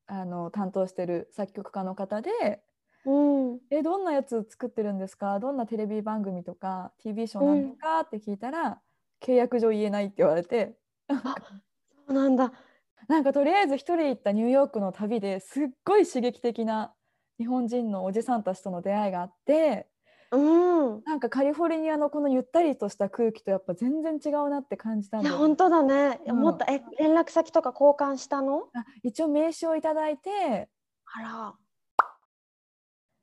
[0.07, 2.63] あの担当してる作曲家の方で
[3.05, 3.11] う
[3.55, 3.59] ん。
[3.71, 5.39] 「えどんなやつ作ってるんですか？
[5.39, 8.81] どんなテレビ番組とか TV ショーなんですか?」って聞いたら
[9.23, 10.77] 「契約上言えない」って言われて
[12.07, 12.51] そうなんだ。
[13.07, 16.93] なんかとりあえず一人で行ったニューヨークの旅ですっごい刺激的な
[17.37, 19.87] 日本人のおじさんたちとの出会いがあって
[20.31, 21.03] うん。
[21.05, 26.19] なんかカリフォルニアのこのゆったりとした空気とやっぱ全然違うなって感じたんね本当だね。
[26.25, 26.65] うん思った。
[26.71, 28.69] え連絡先とか交換したの？
[28.73, 30.69] あ一応名刺をいただいて
[31.05, 31.55] あら。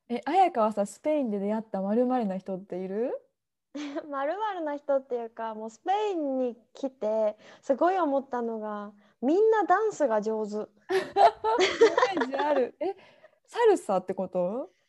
[0.08, 3.12] え綾香はさスペインで出会ったまるな人っている？
[4.10, 10.54] まるまるな人っていうかもうスペインに来てすごい思ったのがみんなダンスが上手。
[12.14, 12.94] イメージあるえ
[13.46, 14.68] サルサってこと？
[14.68, 14.83] サ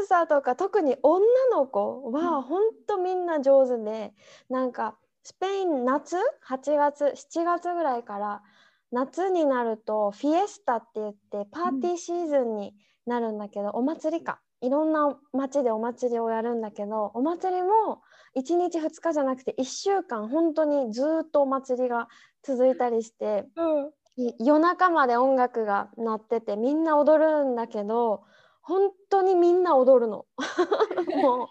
[0.00, 4.12] ルサとか特に女の子は本当みんな上手で
[4.48, 6.16] なんかスペイン夏
[6.48, 8.42] ？8月？7月ぐらいから
[8.90, 12.74] 夏になるとフィエスタって言ってパーティーシーズンに
[13.06, 14.40] なるんだけど、お祭りか。
[14.60, 18.02] いろんな街でお祭りをやるんだけどお祭りも
[18.36, 22.08] 1日2日じゃなくて1週間本当にずっとお祭りが
[22.42, 23.90] 続いたりしてうん。
[24.16, 28.24] い夜中まで音楽が鳴っててみんな踊るんだけど
[28.68, 30.26] 本当にみんな踊るの。
[31.22, 31.48] もう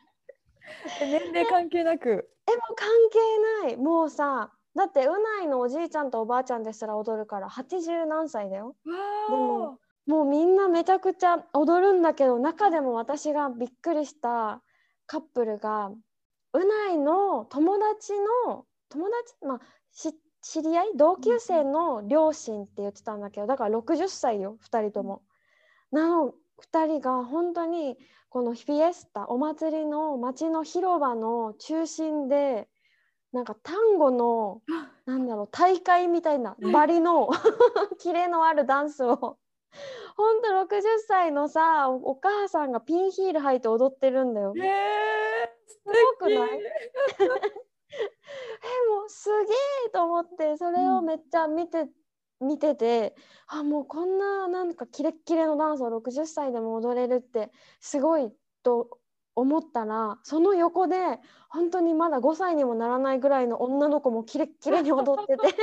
[1.01, 2.29] え年齢関係なく？
[2.47, 8.75] えもう関係ないもうさだってうないのおじいちゃんとおばあちゃんですら踊るから80何歳だよ。
[8.85, 8.93] わ
[9.29, 14.61] でももうみんなめちゃくちゃ踊るんだけど中でも私がびっくりした
[15.07, 15.91] カップルが
[16.53, 18.13] うないの友達
[18.45, 19.59] の友達まあ
[19.91, 20.91] し知り合い？
[20.95, 25.23] 同級生の両親って言ってたんだけどだから60歳よ2人とも。
[25.91, 27.97] なの2人が本当に
[28.29, 32.67] このフィエスタお祭りの街の広場の中心で
[33.31, 34.61] なんか単語の
[35.05, 37.29] なんだろう大会みたいなバリの
[37.99, 39.37] キレのあるダンスを
[40.15, 44.53] 本当60歳のさおお母さんがピンヒール履いて踊ってるんだよ。
[44.57, 45.79] へえす
[46.19, 46.59] ごくない？
[47.19, 49.53] えもうすげ
[49.87, 51.87] えと思ってそれをめっちゃ見て、
[52.39, 53.15] 見てて
[53.47, 58.31] あもうこんななんかキレッキレのダンスを60歳でも踊れるってすごい
[58.63, 58.99] と
[59.35, 60.95] 思ったらその横で
[61.49, 65.55] 本当にまだ5歳にもならないぐらいの女の子もキレッキレに踊ってて。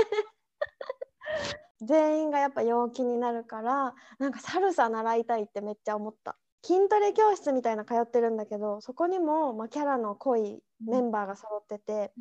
[1.82, 6.36] 全員がやっぱ陽気になるからなんかサルサ習いたいってめっちゃ思った。
[6.64, 12.12] 筋トレ教室みたいな通ってるんだけどそこにも、まあ、キャラの濃いメンバーが揃ってて、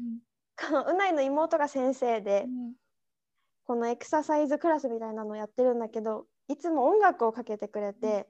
[0.59, 2.45] このうないの妹が先生で
[3.65, 8.27] このエクササイズクラスみたいなのやってるんだけどいつも音楽をかけてくれて、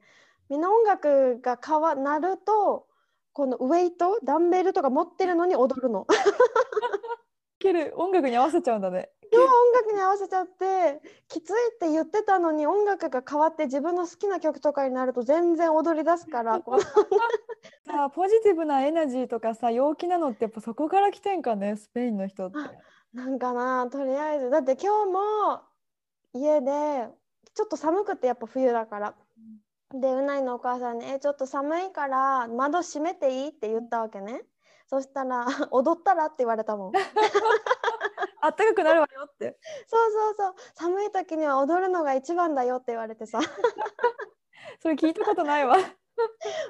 [0.48, 2.86] みんな音楽が変わ鳴ると
[3.32, 6.06] このウェイトダンベルとか持ってるのに踊るの。
[7.64, 9.40] ける音楽に合わせちゃうんだね音
[9.72, 16.62] 楽に合わせちゃってきついって言ってたのに音楽が変わって自分の好きな曲とかになると全然踊り出すから
[17.86, 22.58] さあポジティブなエナジーとかさ陽気なのってやっぱそこから来てんかねスペインの人って。
[23.14, 25.62] なんかなとりあえずだって今日も
[26.32, 27.08] 家で
[27.54, 29.14] ちょっと寒くてやっぱ冬だから。
[29.92, 34.42] でうないのお母さんに「えちょっと寒いから窓閉めていい?」って言ったわけね。
[34.88, 36.92] そしたら「踊ったら?」って言われたもん。
[38.40, 39.56] あったかくなるわよって。
[39.86, 43.38] そうそうそう寒い時には踊るのが一番だよって言われてさ
[44.80, 45.76] それ聞いたことないわ。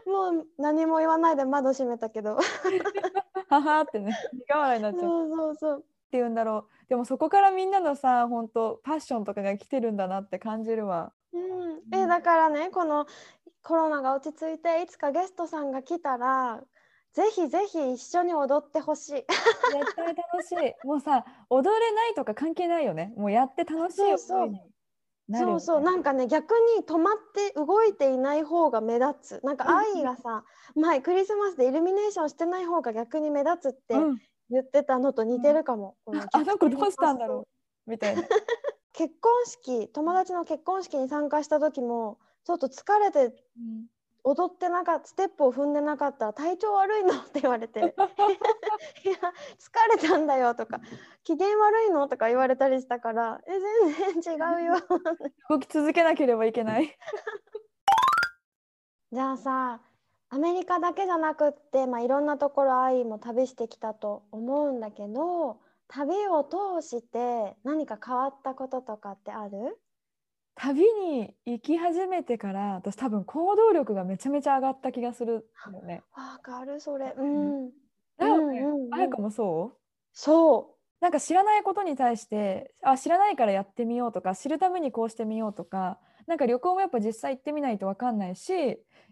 [0.07, 2.37] もう何も言わないで窓閉めたけど
[3.49, 5.03] ははってね苦笑いになっちゃう。
[5.03, 5.85] そうそうそう
[6.19, 6.89] 言うんだろう。
[6.89, 11.13] でもそこからみんなのさ本当パッションとかが来てるんだなって感じるわ。
[11.33, 13.07] うん、えだからねこの
[13.63, 16.63] コロナが落ち着いていつかゲストさんが来たら
[17.15, 19.13] ぜひぜひ一緒に踊ってほしい。
[19.13, 19.27] 絶
[19.97, 20.87] 対楽しい。
[20.87, 23.13] もうさ踊れないとか関係ないよね。
[23.17, 24.19] もうやって楽しいよ。
[24.19, 24.75] そうそう
[25.33, 34.19] そうそうなんかね逆に止まって動いていない方が目立つなんか愛がさ前クリスマスでイルミネーションしてない方が逆に目立つってうん
[34.51, 37.47] 言ってたのと似てるかも、こあの子どうしたんだろ
[37.87, 37.91] う。
[37.91, 38.23] みたいな。
[38.93, 43.87] 結婚式友達の結婚式に参加した時もちょっと疲れてうん。
[44.27, 47.81] 踊ってなかったステップを踏んでなかったら体調悪いのって言われて。
[47.81, 47.99] いや疲
[50.03, 50.81] れたんだよとか
[51.25, 53.53] 機嫌悪いのとか言われたりしたからえ
[54.23, 54.77] 全然違うよ。
[55.51, 56.97] 動き続けなければいけない。
[59.13, 59.83] じゃあさ
[60.35, 69.79] アメリカだけじゃなくって、まあ、いろんなところ愛も旅してきたと思うんだけど旅を通して何か変わったこととかってある？
[70.57, 76.03] 旅に行き始めてから私多分行動力がめちゃめちゃ上がった気がするよね。
[76.17, 77.15] わかるそれ。
[77.17, 77.71] うん。
[78.19, 78.65] だよね。
[78.91, 79.77] あやかもそう？
[80.13, 88.53] そなんか知らないことに対してあ知らないからやってみようとか知るためにこうしてみようとかなんか旅行もやっぱ実際行ってみないと分かんないし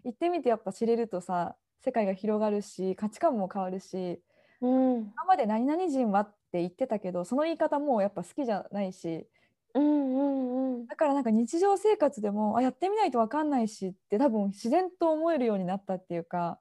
[0.03, 4.19] 行ってみてやっぱ知れるとさ世界が広がるし価値観も変わるし
[4.61, 5.01] ううん。
[5.01, 9.27] 今まで何々人はって言ってたけどその言い方もやっぱ好きじゃないし。
[9.75, 10.87] うんうんうん。
[10.87, 16.59] だからなんか日常生活でもあやってみないと分かんないしって多分自然と思えるようになったっていうか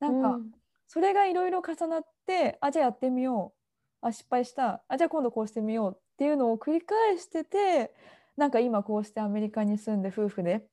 [0.00, 0.38] なんか
[0.86, 3.58] それがいろいろ重なってあじゃあやってみよう。
[4.00, 4.82] あ失敗した。
[4.88, 7.92] あじゃあ今度こうしてみようっていうのを繰り返してて
[8.38, 10.64] なんか今こうしてアメリカに住んで夫婦で、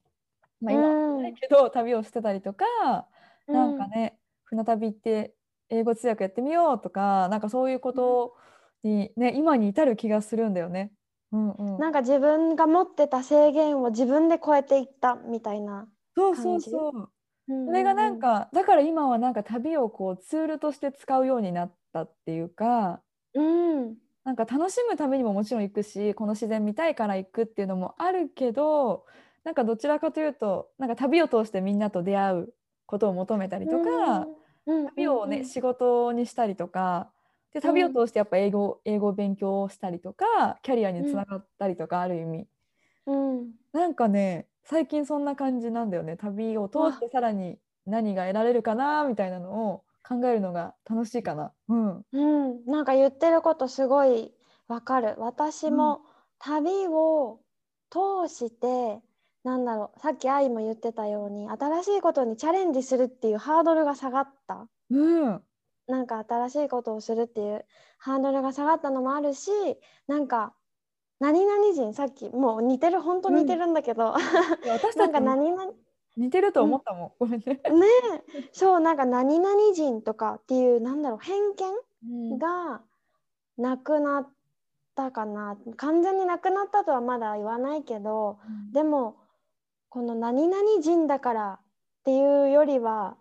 [0.62, 2.66] まあ、今はないけど旅をしてたりとか、
[3.48, 3.56] うん。
[3.56, 5.34] なんかね船旅行って
[5.70, 8.36] 英語通訳やってみようとかなんかそういうこと
[8.84, 10.92] に、ね、今に至る気がするんだよね。
[11.32, 15.88] うんうん、なんか自分が持ってた制限を自分で超えていったみたいな。
[16.16, 16.92] そうそうそう。
[16.92, 17.10] そ
[17.48, 23.02] それがなん、かだから今はなんか旅をこうツールとして使うようになったっていうか
[23.36, 23.96] うん、
[24.26, 29.06] なんか楽しむためにももちろん行くしこの自然見たいから行くっていうのもあるけど
[29.44, 32.54] なんかどちらかというとなんか旅を通してみんなと出会う
[32.88, 34.28] ことを求めたりとか、
[34.66, 37.12] うん、旅をね、うん仕事にしたりとか
[37.54, 42.48] で旅を通してやっぱ英語,、英語を勉強したりとかキャリアにつながったりとかある意味、
[43.06, 46.18] うん、なんかね最近そんな感じなんだよね。
[46.18, 51.52] 旅を通してさらに何が得られるかなみたいなのを考えるのが楽しいかな。
[51.68, 54.34] うん、うん、なんか言ってることすごい
[54.68, 55.16] わかる。
[55.18, 56.02] 私も
[56.40, 57.40] 旅を
[57.90, 59.02] 通して、
[59.44, 64.68] なんだろう、さっき愛も言ってたように、新しいことにチャレンジするっていうハードルが下がった。
[64.92, 65.44] うん、
[65.88, 67.66] なんか新しいことをするっていう
[67.98, 69.52] ハードルが下がったのもあるし、
[70.08, 70.54] なんか
[71.20, 74.14] 何々人さっきもう似てる本当似てるんだけど、
[74.68, 75.72] 私なんか何々
[76.18, 77.46] 似てると思ったもん、ごめんね。
[77.46, 77.88] ね
[78.34, 78.50] え。
[78.54, 81.74] そうなんか何々人とかっていうなんだろう偏見
[82.32, 82.38] うん。
[82.38, 82.82] が
[83.58, 84.34] なくなっ
[84.96, 85.58] たかな。
[85.78, 88.40] 完全になくなったとはまだ言わないけど
[88.72, 89.18] でも
[89.90, 91.66] この何々人だからっ
[92.04, 93.18] ていうよりは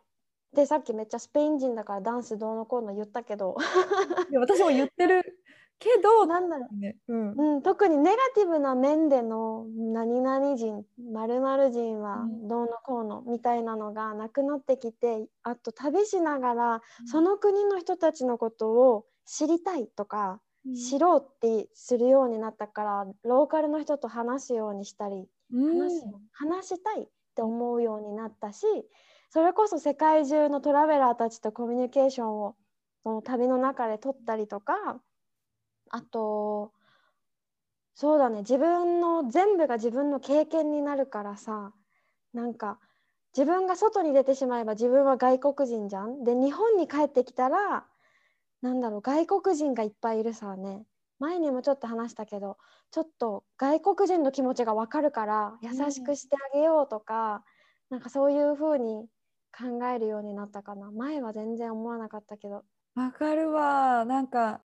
[0.55, 3.57] でさっきめっちゃスペイン人だからダンスどうのこうの言ったけど。
[4.39, 5.44] 私も言ってる
[5.85, 7.31] けど、なんだろねうん。
[7.33, 12.49] う、うん、特にネガティブな面での何々人〇〇人はうん。
[12.49, 20.41] どうのこうのみたいなのがなくなってきてあと旅しながらその国の人たちのことを知りたいとか
[20.73, 25.79] 知ろうってするようになったからローカルの人と話すようにしたりうん。
[25.79, 28.67] 話す話したいって思うようになったし
[29.31, 32.57] それこそ世界中のトラベラーたちとコミュニケーションを
[33.03, 35.01] その旅の中で取ったりとか
[35.97, 36.73] あと
[37.97, 38.39] そうだね。
[38.39, 41.73] 自分の全部が自分の経験になるからさ
[42.33, 42.81] なんか
[43.37, 46.25] 自分が外に出てしまえば自分は外国人じゃん？
[46.25, 47.87] で日本に帰ってきたら
[48.63, 50.87] なんだろう外国人がいっぱいいるさね。
[51.21, 52.59] 前にもちょっと話したけど
[52.91, 57.45] ちょっと外国人の気持ちが分かるから優しくしてあげようとか、
[57.91, 59.07] なんかそういう風に
[59.57, 60.91] 考えるようになったかな。
[60.91, 62.65] 前は全然思わなかったけど。
[62.97, 64.05] わかるわ。
[64.05, 64.63] なんか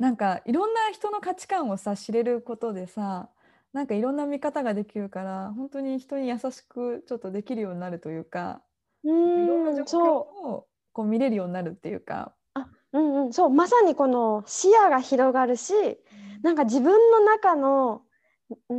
[0.00, 3.28] なんかいろんな人の価値観をさ知れることでさ
[3.72, 8.62] なんかいろんな見方ができるから本当に人に優しくちょっとできるようになるというか
[9.04, 12.34] ういろんな状況をこう見れるようになるっていうか。
[12.92, 12.98] う。
[12.98, 13.50] んうんそう。
[13.50, 15.72] まさにこの視野が広がるし
[16.42, 18.02] なんか自分の中の
[18.70, 18.76] うー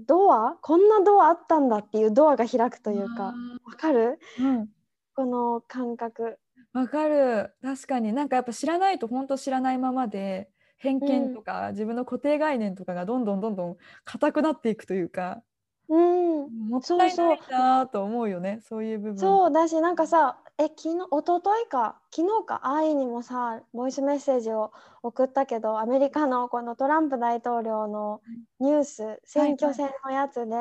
[0.00, 3.34] んドアこんなドアあったんだっていうドアが開くというか
[3.64, 4.18] わかる？
[4.40, 4.68] うん。
[5.14, 6.38] この感覚。
[6.72, 7.54] わかる。
[7.62, 8.12] 確かに。
[8.12, 10.50] なんかやっぱ知らないと本当知らないままで
[10.84, 15.42] 偏見とか、自分の固定概念とかがどんどんどんどん硬くなっていくというか
[15.88, 19.18] うん、もったいないなと思うよねそういう部分。
[19.18, 24.72] そうだしなんかさえ昨日一昨日か昨日か愛にもさボイスメッセージを
[25.02, 28.22] 送ったけどアメリカのこのトランプ大統領の
[28.60, 30.54] ニュース選挙戦のやつで、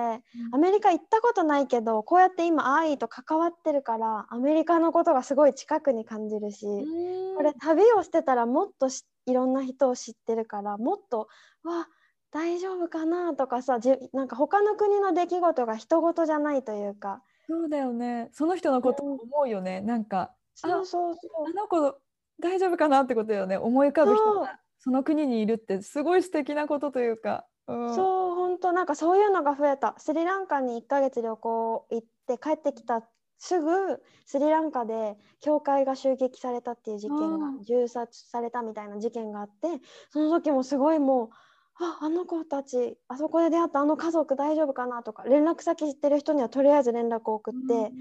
[0.52, 7.36] アメリカ行ったことないけどこうやって今愛と関わってるからアメリカのことがすごい近くに感じるし、うん。
[7.38, 11.28] これ旅をしてたらもっとしいろんな人を知ってるからもっと
[11.64, 11.88] わ
[12.32, 17.22] 大丈夫かなとかさじなんか他の国の出来事が人事じゃないというか。
[17.48, 18.30] そうだよね。
[18.32, 21.50] その人のことを思うよね、なんかそうそうそう。
[21.50, 21.98] あの子
[22.40, 23.58] 大丈夫かなってことだよね。
[23.58, 29.96] 思い浮かぶ人がその国にいるってすごい素敵なことというか、うん、そう本当なんかそういうのが増えた。
[29.98, 33.04] スリランカに1ヶ月旅行行って帰ってきた
[33.44, 37.62] すぐスリランカで教会が襲撃されたっていう事件がうん。
[37.64, 39.82] 銃殺されたみたいな事件があって
[40.12, 41.30] その時もすごいもう
[41.76, 47.92] ああの子たちあそこで出会ったあの家族大丈夫かなとか連絡先知ってる人にはとりあえず連絡を送って、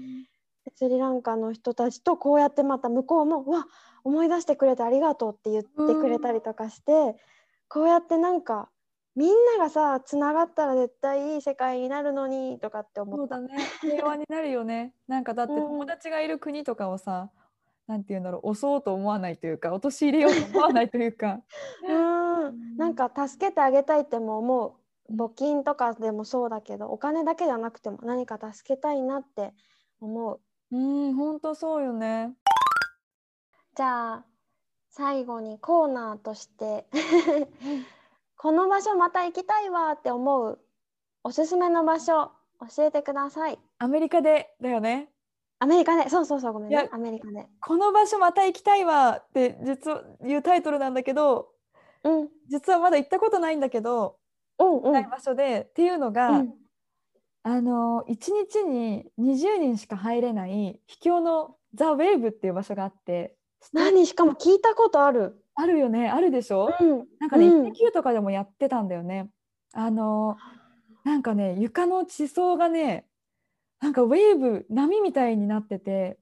[0.77, 3.67] スリランカの人たちとこうやってまた向こうも「うわ
[4.05, 7.17] 思い出してくれてありがとう」って言ってくれたりとかして、
[7.67, 8.69] こうやってなんか
[9.15, 13.35] みんながさつながったら絶対いい世界になるのにとかって思った。
[13.37, 13.63] そうだね。
[13.81, 14.93] 平和になるよね。
[15.07, 15.61] なんかだってうん。
[15.61, 17.29] 友達がいる国とかをさ、
[17.85, 21.41] なんて言うんだろう押そうと思わないというか陥れようと思わないというか。
[21.87, 22.77] うん。
[22.77, 24.73] なんか助けてあげたいっても思う。
[25.11, 29.53] 募金とかでもそうだけどお金だけじゃなくても何か助けたいなって
[29.99, 30.39] 思う。
[30.71, 30.77] う
[31.09, 32.33] ん本当そうよね。
[33.75, 34.25] じゃあ
[34.89, 36.85] 最後にコーナーとして
[38.43, 40.59] この場所また行きたいわって思う
[41.23, 42.29] おすすめの場所
[42.75, 43.57] 教えてください。
[43.79, 45.07] アメリカでだよね。
[45.59, 46.09] アメリカで。
[46.09, 46.89] そうそうそうごめんね。
[46.91, 47.47] アメリカで。
[47.61, 51.51] この場所また行きたいわって実はいうタイトルなんだけど
[52.03, 52.27] うん。
[52.49, 54.17] 実はまだ行ったことないんだけど、
[54.59, 54.91] うんうん。
[54.91, 56.53] ない場所でっていうのが、うん。
[57.43, 63.37] あの1日に20人しか入れない秘境のザ・ウェーブっていう場所があって
[63.71, 64.05] 何？
[64.05, 65.39] しかも聞いたことある。
[65.55, 66.09] あるよね。
[66.09, 67.07] あるでしょ、うん。
[67.19, 67.65] なんかね、うん。
[67.67, 69.29] イッテ Q とかでもやってたんだよね。
[69.73, 70.37] あの
[71.03, 73.05] なんかね床の地層がね
[73.81, 76.17] なんかウェーブ波みたいになってて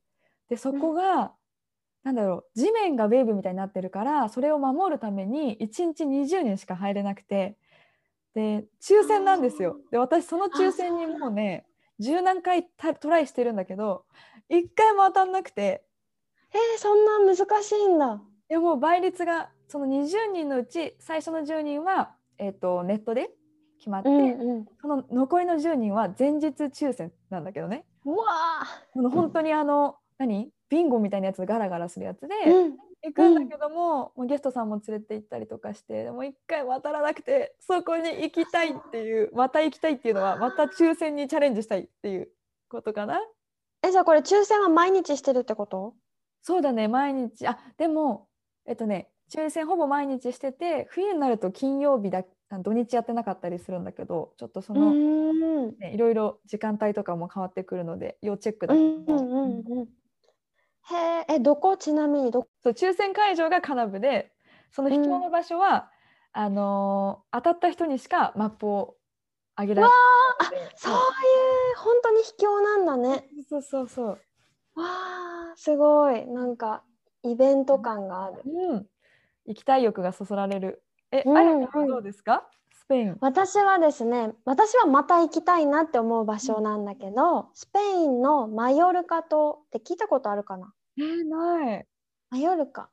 [0.49, 1.31] でそこが、
[2.03, 7.57] なんだろう地面がウェーブみたいになってるからそれを守るために1日20人しか入れなくて
[8.33, 9.77] で抽選なんですよ。
[9.91, 11.65] で私その抽選にもうね
[11.99, 14.05] 十何回たトライしてるんだけど
[14.49, 15.83] 1回も当たんなくて。
[16.53, 18.21] えー、そんな難しいんだ。
[18.51, 23.29] いやもう倍率がその20人のうち最初の10人は、えー、とネットで
[23.77, 24.13] 決まって、う
[24.59, 28.13] んその残りの10人は前日抽選なんだけどねうん。
[28.13, 28.25] うわ
[28.91, 30.49] この本当にあの何？
[30.69, 32.53] ビンゴみたいなやつガラガラするやつでー。
[32.53, 32.77] うん。
[33.03, 42.29] 行くんだけども,、もうゲストさんも連れて行ったりとかしてでも一回渡らなくてそこに行きたいっていうまた行きたいっていうのはまた抽選にチャレンジしたいっていう
[42.69, 43.19] ことかな。
[43.81, 45.95] えじゃあこれ抽選は毎日してるってこと？
[46.43, 48.27] そうだね毎日あでも
[48.65, 54.91] えっとね抽選ほぼ毎日してて冬になると金曜日だあ土日やってなかったりするんだけどちょっとそうの、ん。
[54.91, 59.87] うんね、いろいろ時間帯とかも変わってくるので要チェックだうんうけど、んうん。
[60.83, 61.77] へええどこ？
[61.77, 62.49] ちなみにどこ？
[62.61, 64.33] そう抽選会場がカナブで
[64.71, 65.89] その秘境の場所は、
[66.33, 68.97] あのー当たった人にしかマップを
[69.55, 69.93] あげられな
[70.57, 70.99] いのでそういう
[71.77, 73.29] 本当に秘境なんだね。
[73.49, 74.17] そうそうそうわ
[74.85, 76.83] あすごいなんか
[77.23, 78.41] イベント感がある。
[78.45, 78.85] うん。
[79.45, 80.83] 行きたい欲がそそられる。
[81.11, 82.47] え、うんあやはどうですか？
[82.73, 83.17] スペイン。
[83.21, 90.73] 私はですね私はまた行きたいなって思う場所なんだけど、スペインのマヨルカ島って聞いたことあるかな？
[90.97, 91.87] えー、ない。
[92.29, 92.89] マヨルカ。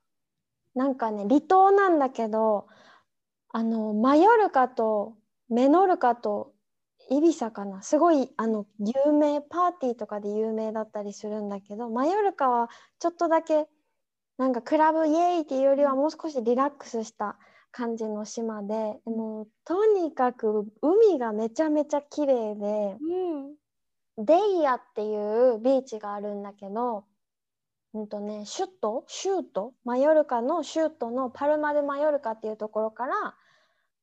[0.74, 2.66] なんかね離島なんだけど
[3.50, 5.14] あのマヨルカと
[5.48, 6.52] メノルカと
[7.10, 7.82] イビサかな？
[7.82, 12.68] すごいあの有名パーティーとかで有名だったりするんだけどマヨルカは
[12.98, 13.66] ちょっとだけ
[14.39, 17.36] なんかクラブイエーイっていうよりはもう少しリラックスした
[17.70, 23.59] 感じの島ででもとにかく海がめちゃめちゃ綺麗でうん。
[24.18, 27.05] デイヤっていうビーチがあるんだけど、
[27.95, 33.36] うんとね、シュット、シュート、マヨルカのシュートのパルマでマヨルカっていうところから、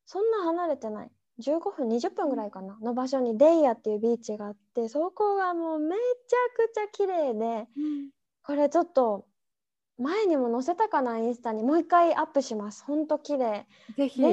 [0.06, 1.12] そんな離れてない、
[1.42, 7.68] 15分、20分ぐらいかな、の場所にデイヤっていうビーチがあって、そこがもうめちゃくちゃ綺麗で、
[8.44, 9.26] これちょっと
[9.98, 11.64] 前にも載せたかな、インスタに。
[11.64, 12.84] もう一回アップします。
[12.84, 13.68] ほんと綺麗。
[13.98, 14.28] ぜひ、で、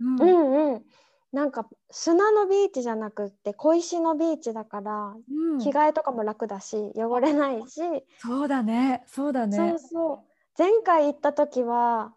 [0.00, 0.20] うん。
[0.20, 0.84] うんうん。
[1.32, 5.58] なんか砂のビーチじゃなくって小石のビーチだからうん。
[5.58, 7.80] 着替えとかも楽だし汚れないし、
[8.18, 9.04] そうだね。
[9.06, 9.56] そうだね。
[9.56, 10.18] そうそう。
[10.58, 12.14] 前回行った時は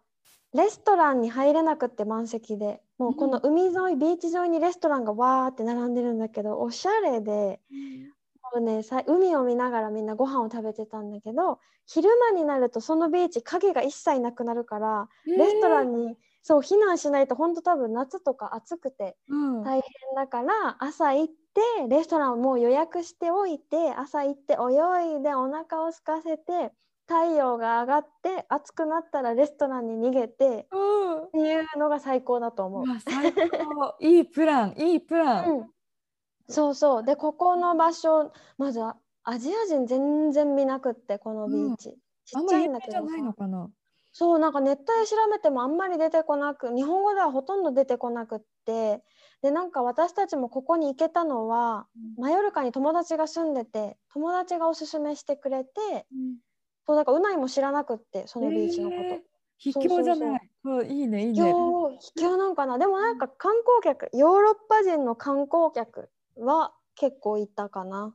[0.54, 8.19] レストランに入れなくって満席でもうこの海沿い、ビーチ沿いにレストランがわーって並んでるんだけどおしゃれでも
[8.54, 19.62] うねさ海を見ながらみんなご飯を食べてたんだけど昼間になるとそのビーチ影が一切なくなるからレストランにそう避難しないと本当多分夏とか暑くてうん。
[19.62, 19.82] 大変
[20.16, 26.72] だから朝行ってレストランをもう予約しておいて朝行って泳いでお腹を空かせて
[27.06, 31.24] 太陽が上がって暑くなったらレストランに逃げてうん。
[31.24, 32.84] っていうのが最高だと思う。
[33.00, 33.96] 最高。
[34.00, 35.70] いいプランいいプラン、うん、
[36.50, 37.04] そうそう。
[37.04, 41.90] でここの場所まずアジア人全然見なくってこのビーチ、
[42.24, 43.00] ちっちゃいんだけどさ。
[43.02, 43.70] 名じゃないのかな。
[44.12, 49.02] そうなんかネットで調べてもあんまり出てこなく日本語ではほとんど出てこなくって。
[49.42, 51.86] でなんか私たちもここに行けたのは
[52.18, 55.70] マヨルカに友達が住んでて友達がおすすめしてくれて
[56.86, 59.02] そうだからうないも知らなくってそのビーチのこと。
[59.02, 59.20] えー
[59.62, 60.50] 秘境じゃない。
[60.64, 62.78] そういいねいい秘ね境秘境なんかな。
[62.78, 66.08] でもなんか観光客ヨーロッパ人の観光客
[66.40, 68.14] は結構いたかな。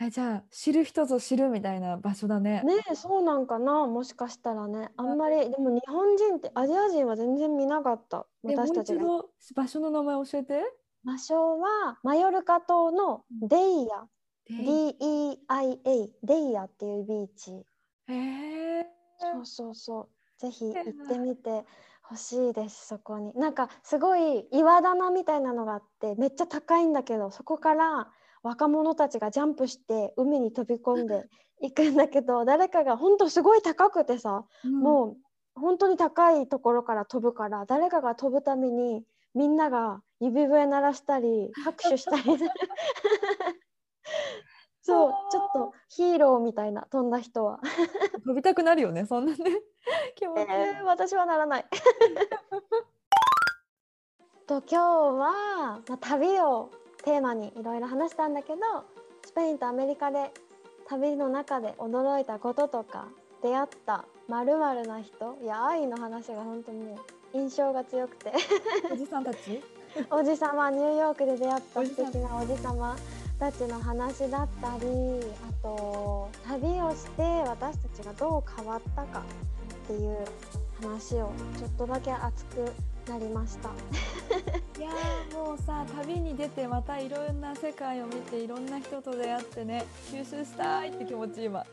[0.00, 2.62] あじゃあ知る人ぞ知るみたいな場所だね。
[2.62, 3.86] ねえそうなんかな。
[3.86, 4.90] もしかしたらね。
[4.96, 8.26] あんまりでも日本人ってアジア人は全然見なかった。
[8.44, 9.00] 私たちが。
[9.00, 10.62] 一度場所の名前教えて。
[11.04, 14.06] 場所はマヨルカ島のデイヤ。
[14.50, 15.36] DEIA
[16.22, 17.52] デイヤっていうビーチ。
[18.06, 18.86] へえ。
[19.18, 20.08] そうそうそう。
[20.38, 21.64] ぜひ行ってみて
[22.08, 23.32] ほしいですそこに。
[23.34, 28.08] なんかすごい岩棚みたいなのがあってめっちゃ高いんだけどそこから
[28.42, 31.24] 若者たちがジャンプして海に飛び込んで
[31.60, 34.80] いくんだけど誰かが本当すごい高くてさうん。
[34.80, 35.16] もう
[35.60, 39.04] 本当に高いところから飛ぶから誰かが飛ぶために
[39.34, 42.22] みんなが指笛鳴らしたり拍手したり。
[44.80, 47.60] そうちょっとヒーローみたいな飛んだ人は、
[48.24, 49.60] 飛びたくなるよねそんなね
[50.16, 50.84] 気持ちいいえー。
[50.84, 51.66] 私はならない。
[54.46, 56.70] と今日は、まあ、旅を
[57.04, 58.60] テーマにいろいろ話したんだけど
[59.22, 60.32] スペインとアメリカで
[60.86, 63.08] 旅の中で驚いたこととか
[63.42, 66.98] 出会ったまるな人いや愛の話が本当にもう
[67.36, 68.32] 印象が強くて。
[68.90, 69.62] おじさんたち？
[70.10, 72.96] おじさまニューヨークで出会った素敵なおじさま
[73.38, 74.86] たちの話だったり
[75.48, 79.22] あと旅をして私たちがどう変わったか
[79.88, 80.18] っていう
[80.82, 82.70] 話をちょっとだけ熱く
[83.08, 83.70] なりました。
[84.78, 91.64] いやーもうさ旅に出てまたいろんな世界を見ていろんな人と出会ってね吸収したいって気持ち今。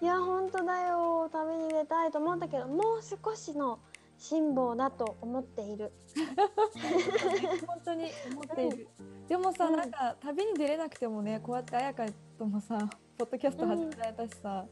[0.00, 1.28] いや本当だよ。
[1.32, 3.80] 旅に出たいと思ったけどもう少しの
[4.18, 5.90] 辛抱だと思っている。
[7.66, 8.88] 本当に思っている、
[9.28, 9.76] でもさ、うん。
[9.76, 12.06] なんか旅に出れなくてもねこうやって彩香
[12.38, 12.88] ともさ
[13.18, 14.64] ポッドキャスト始められたしさ、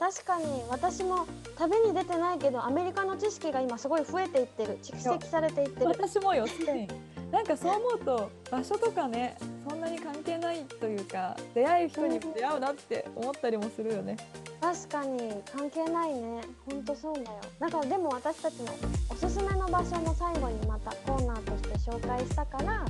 [0.00, 1.26] 確かに私も
[1.58, 4.78] 旅に出てないけどアメリカの知識が今すごい増えていってる。
[4.82, 5.86] 蓄積されていってる。
[5.88, 6.88] 私もよ スペイン。
[7.30, 9.36] なんかそう思うと場所とかね
[9.68, 14.16] そんなに関係ないというか出会う人にも出会うなって思ったりもするよね、
[14.60, 16.40] 確かに関係ないね。
[16.68, 17.38] ほんとそうだよ。
[17.60, 18.72] だからでも私たちの
[19.10, 22.84] おすすめの場所も最後にまたコーナーとして紹介したから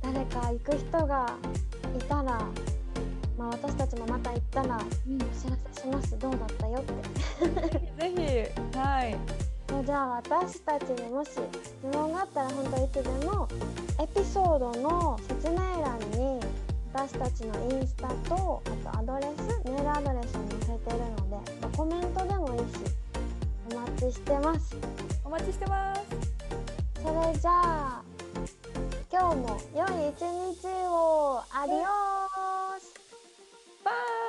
[0.00, 1.34] 誰か行く人が
[1.96, 2.46] いたら、
[3.38, 8.12] まあ、私たちもまた行ったらお知らせしますどうだったよって。
[8.12, 8.76] ぜひ。
[8.76, 9.16] はい。
[9.86, 11.30] じゃあ私たちにもし
[11.62, 13.46] 質問があったら本当いつでも
[14.00, 16.40] エピソードの説明欄に
[16.92, 22.80] 私たちのインスタとあとアドレスメールアドレスを載せてるのでコメントでもいいし
[23.70, 24.76] お待ちしてます。
[25.24, 26.00] お待ちしてます。
[27.02, 28.02] それじゃあ
[29.12, 31.42] 今日も良い一日を。
[31.52, 32.77] アディオー
[33.88, 34.27] Bye.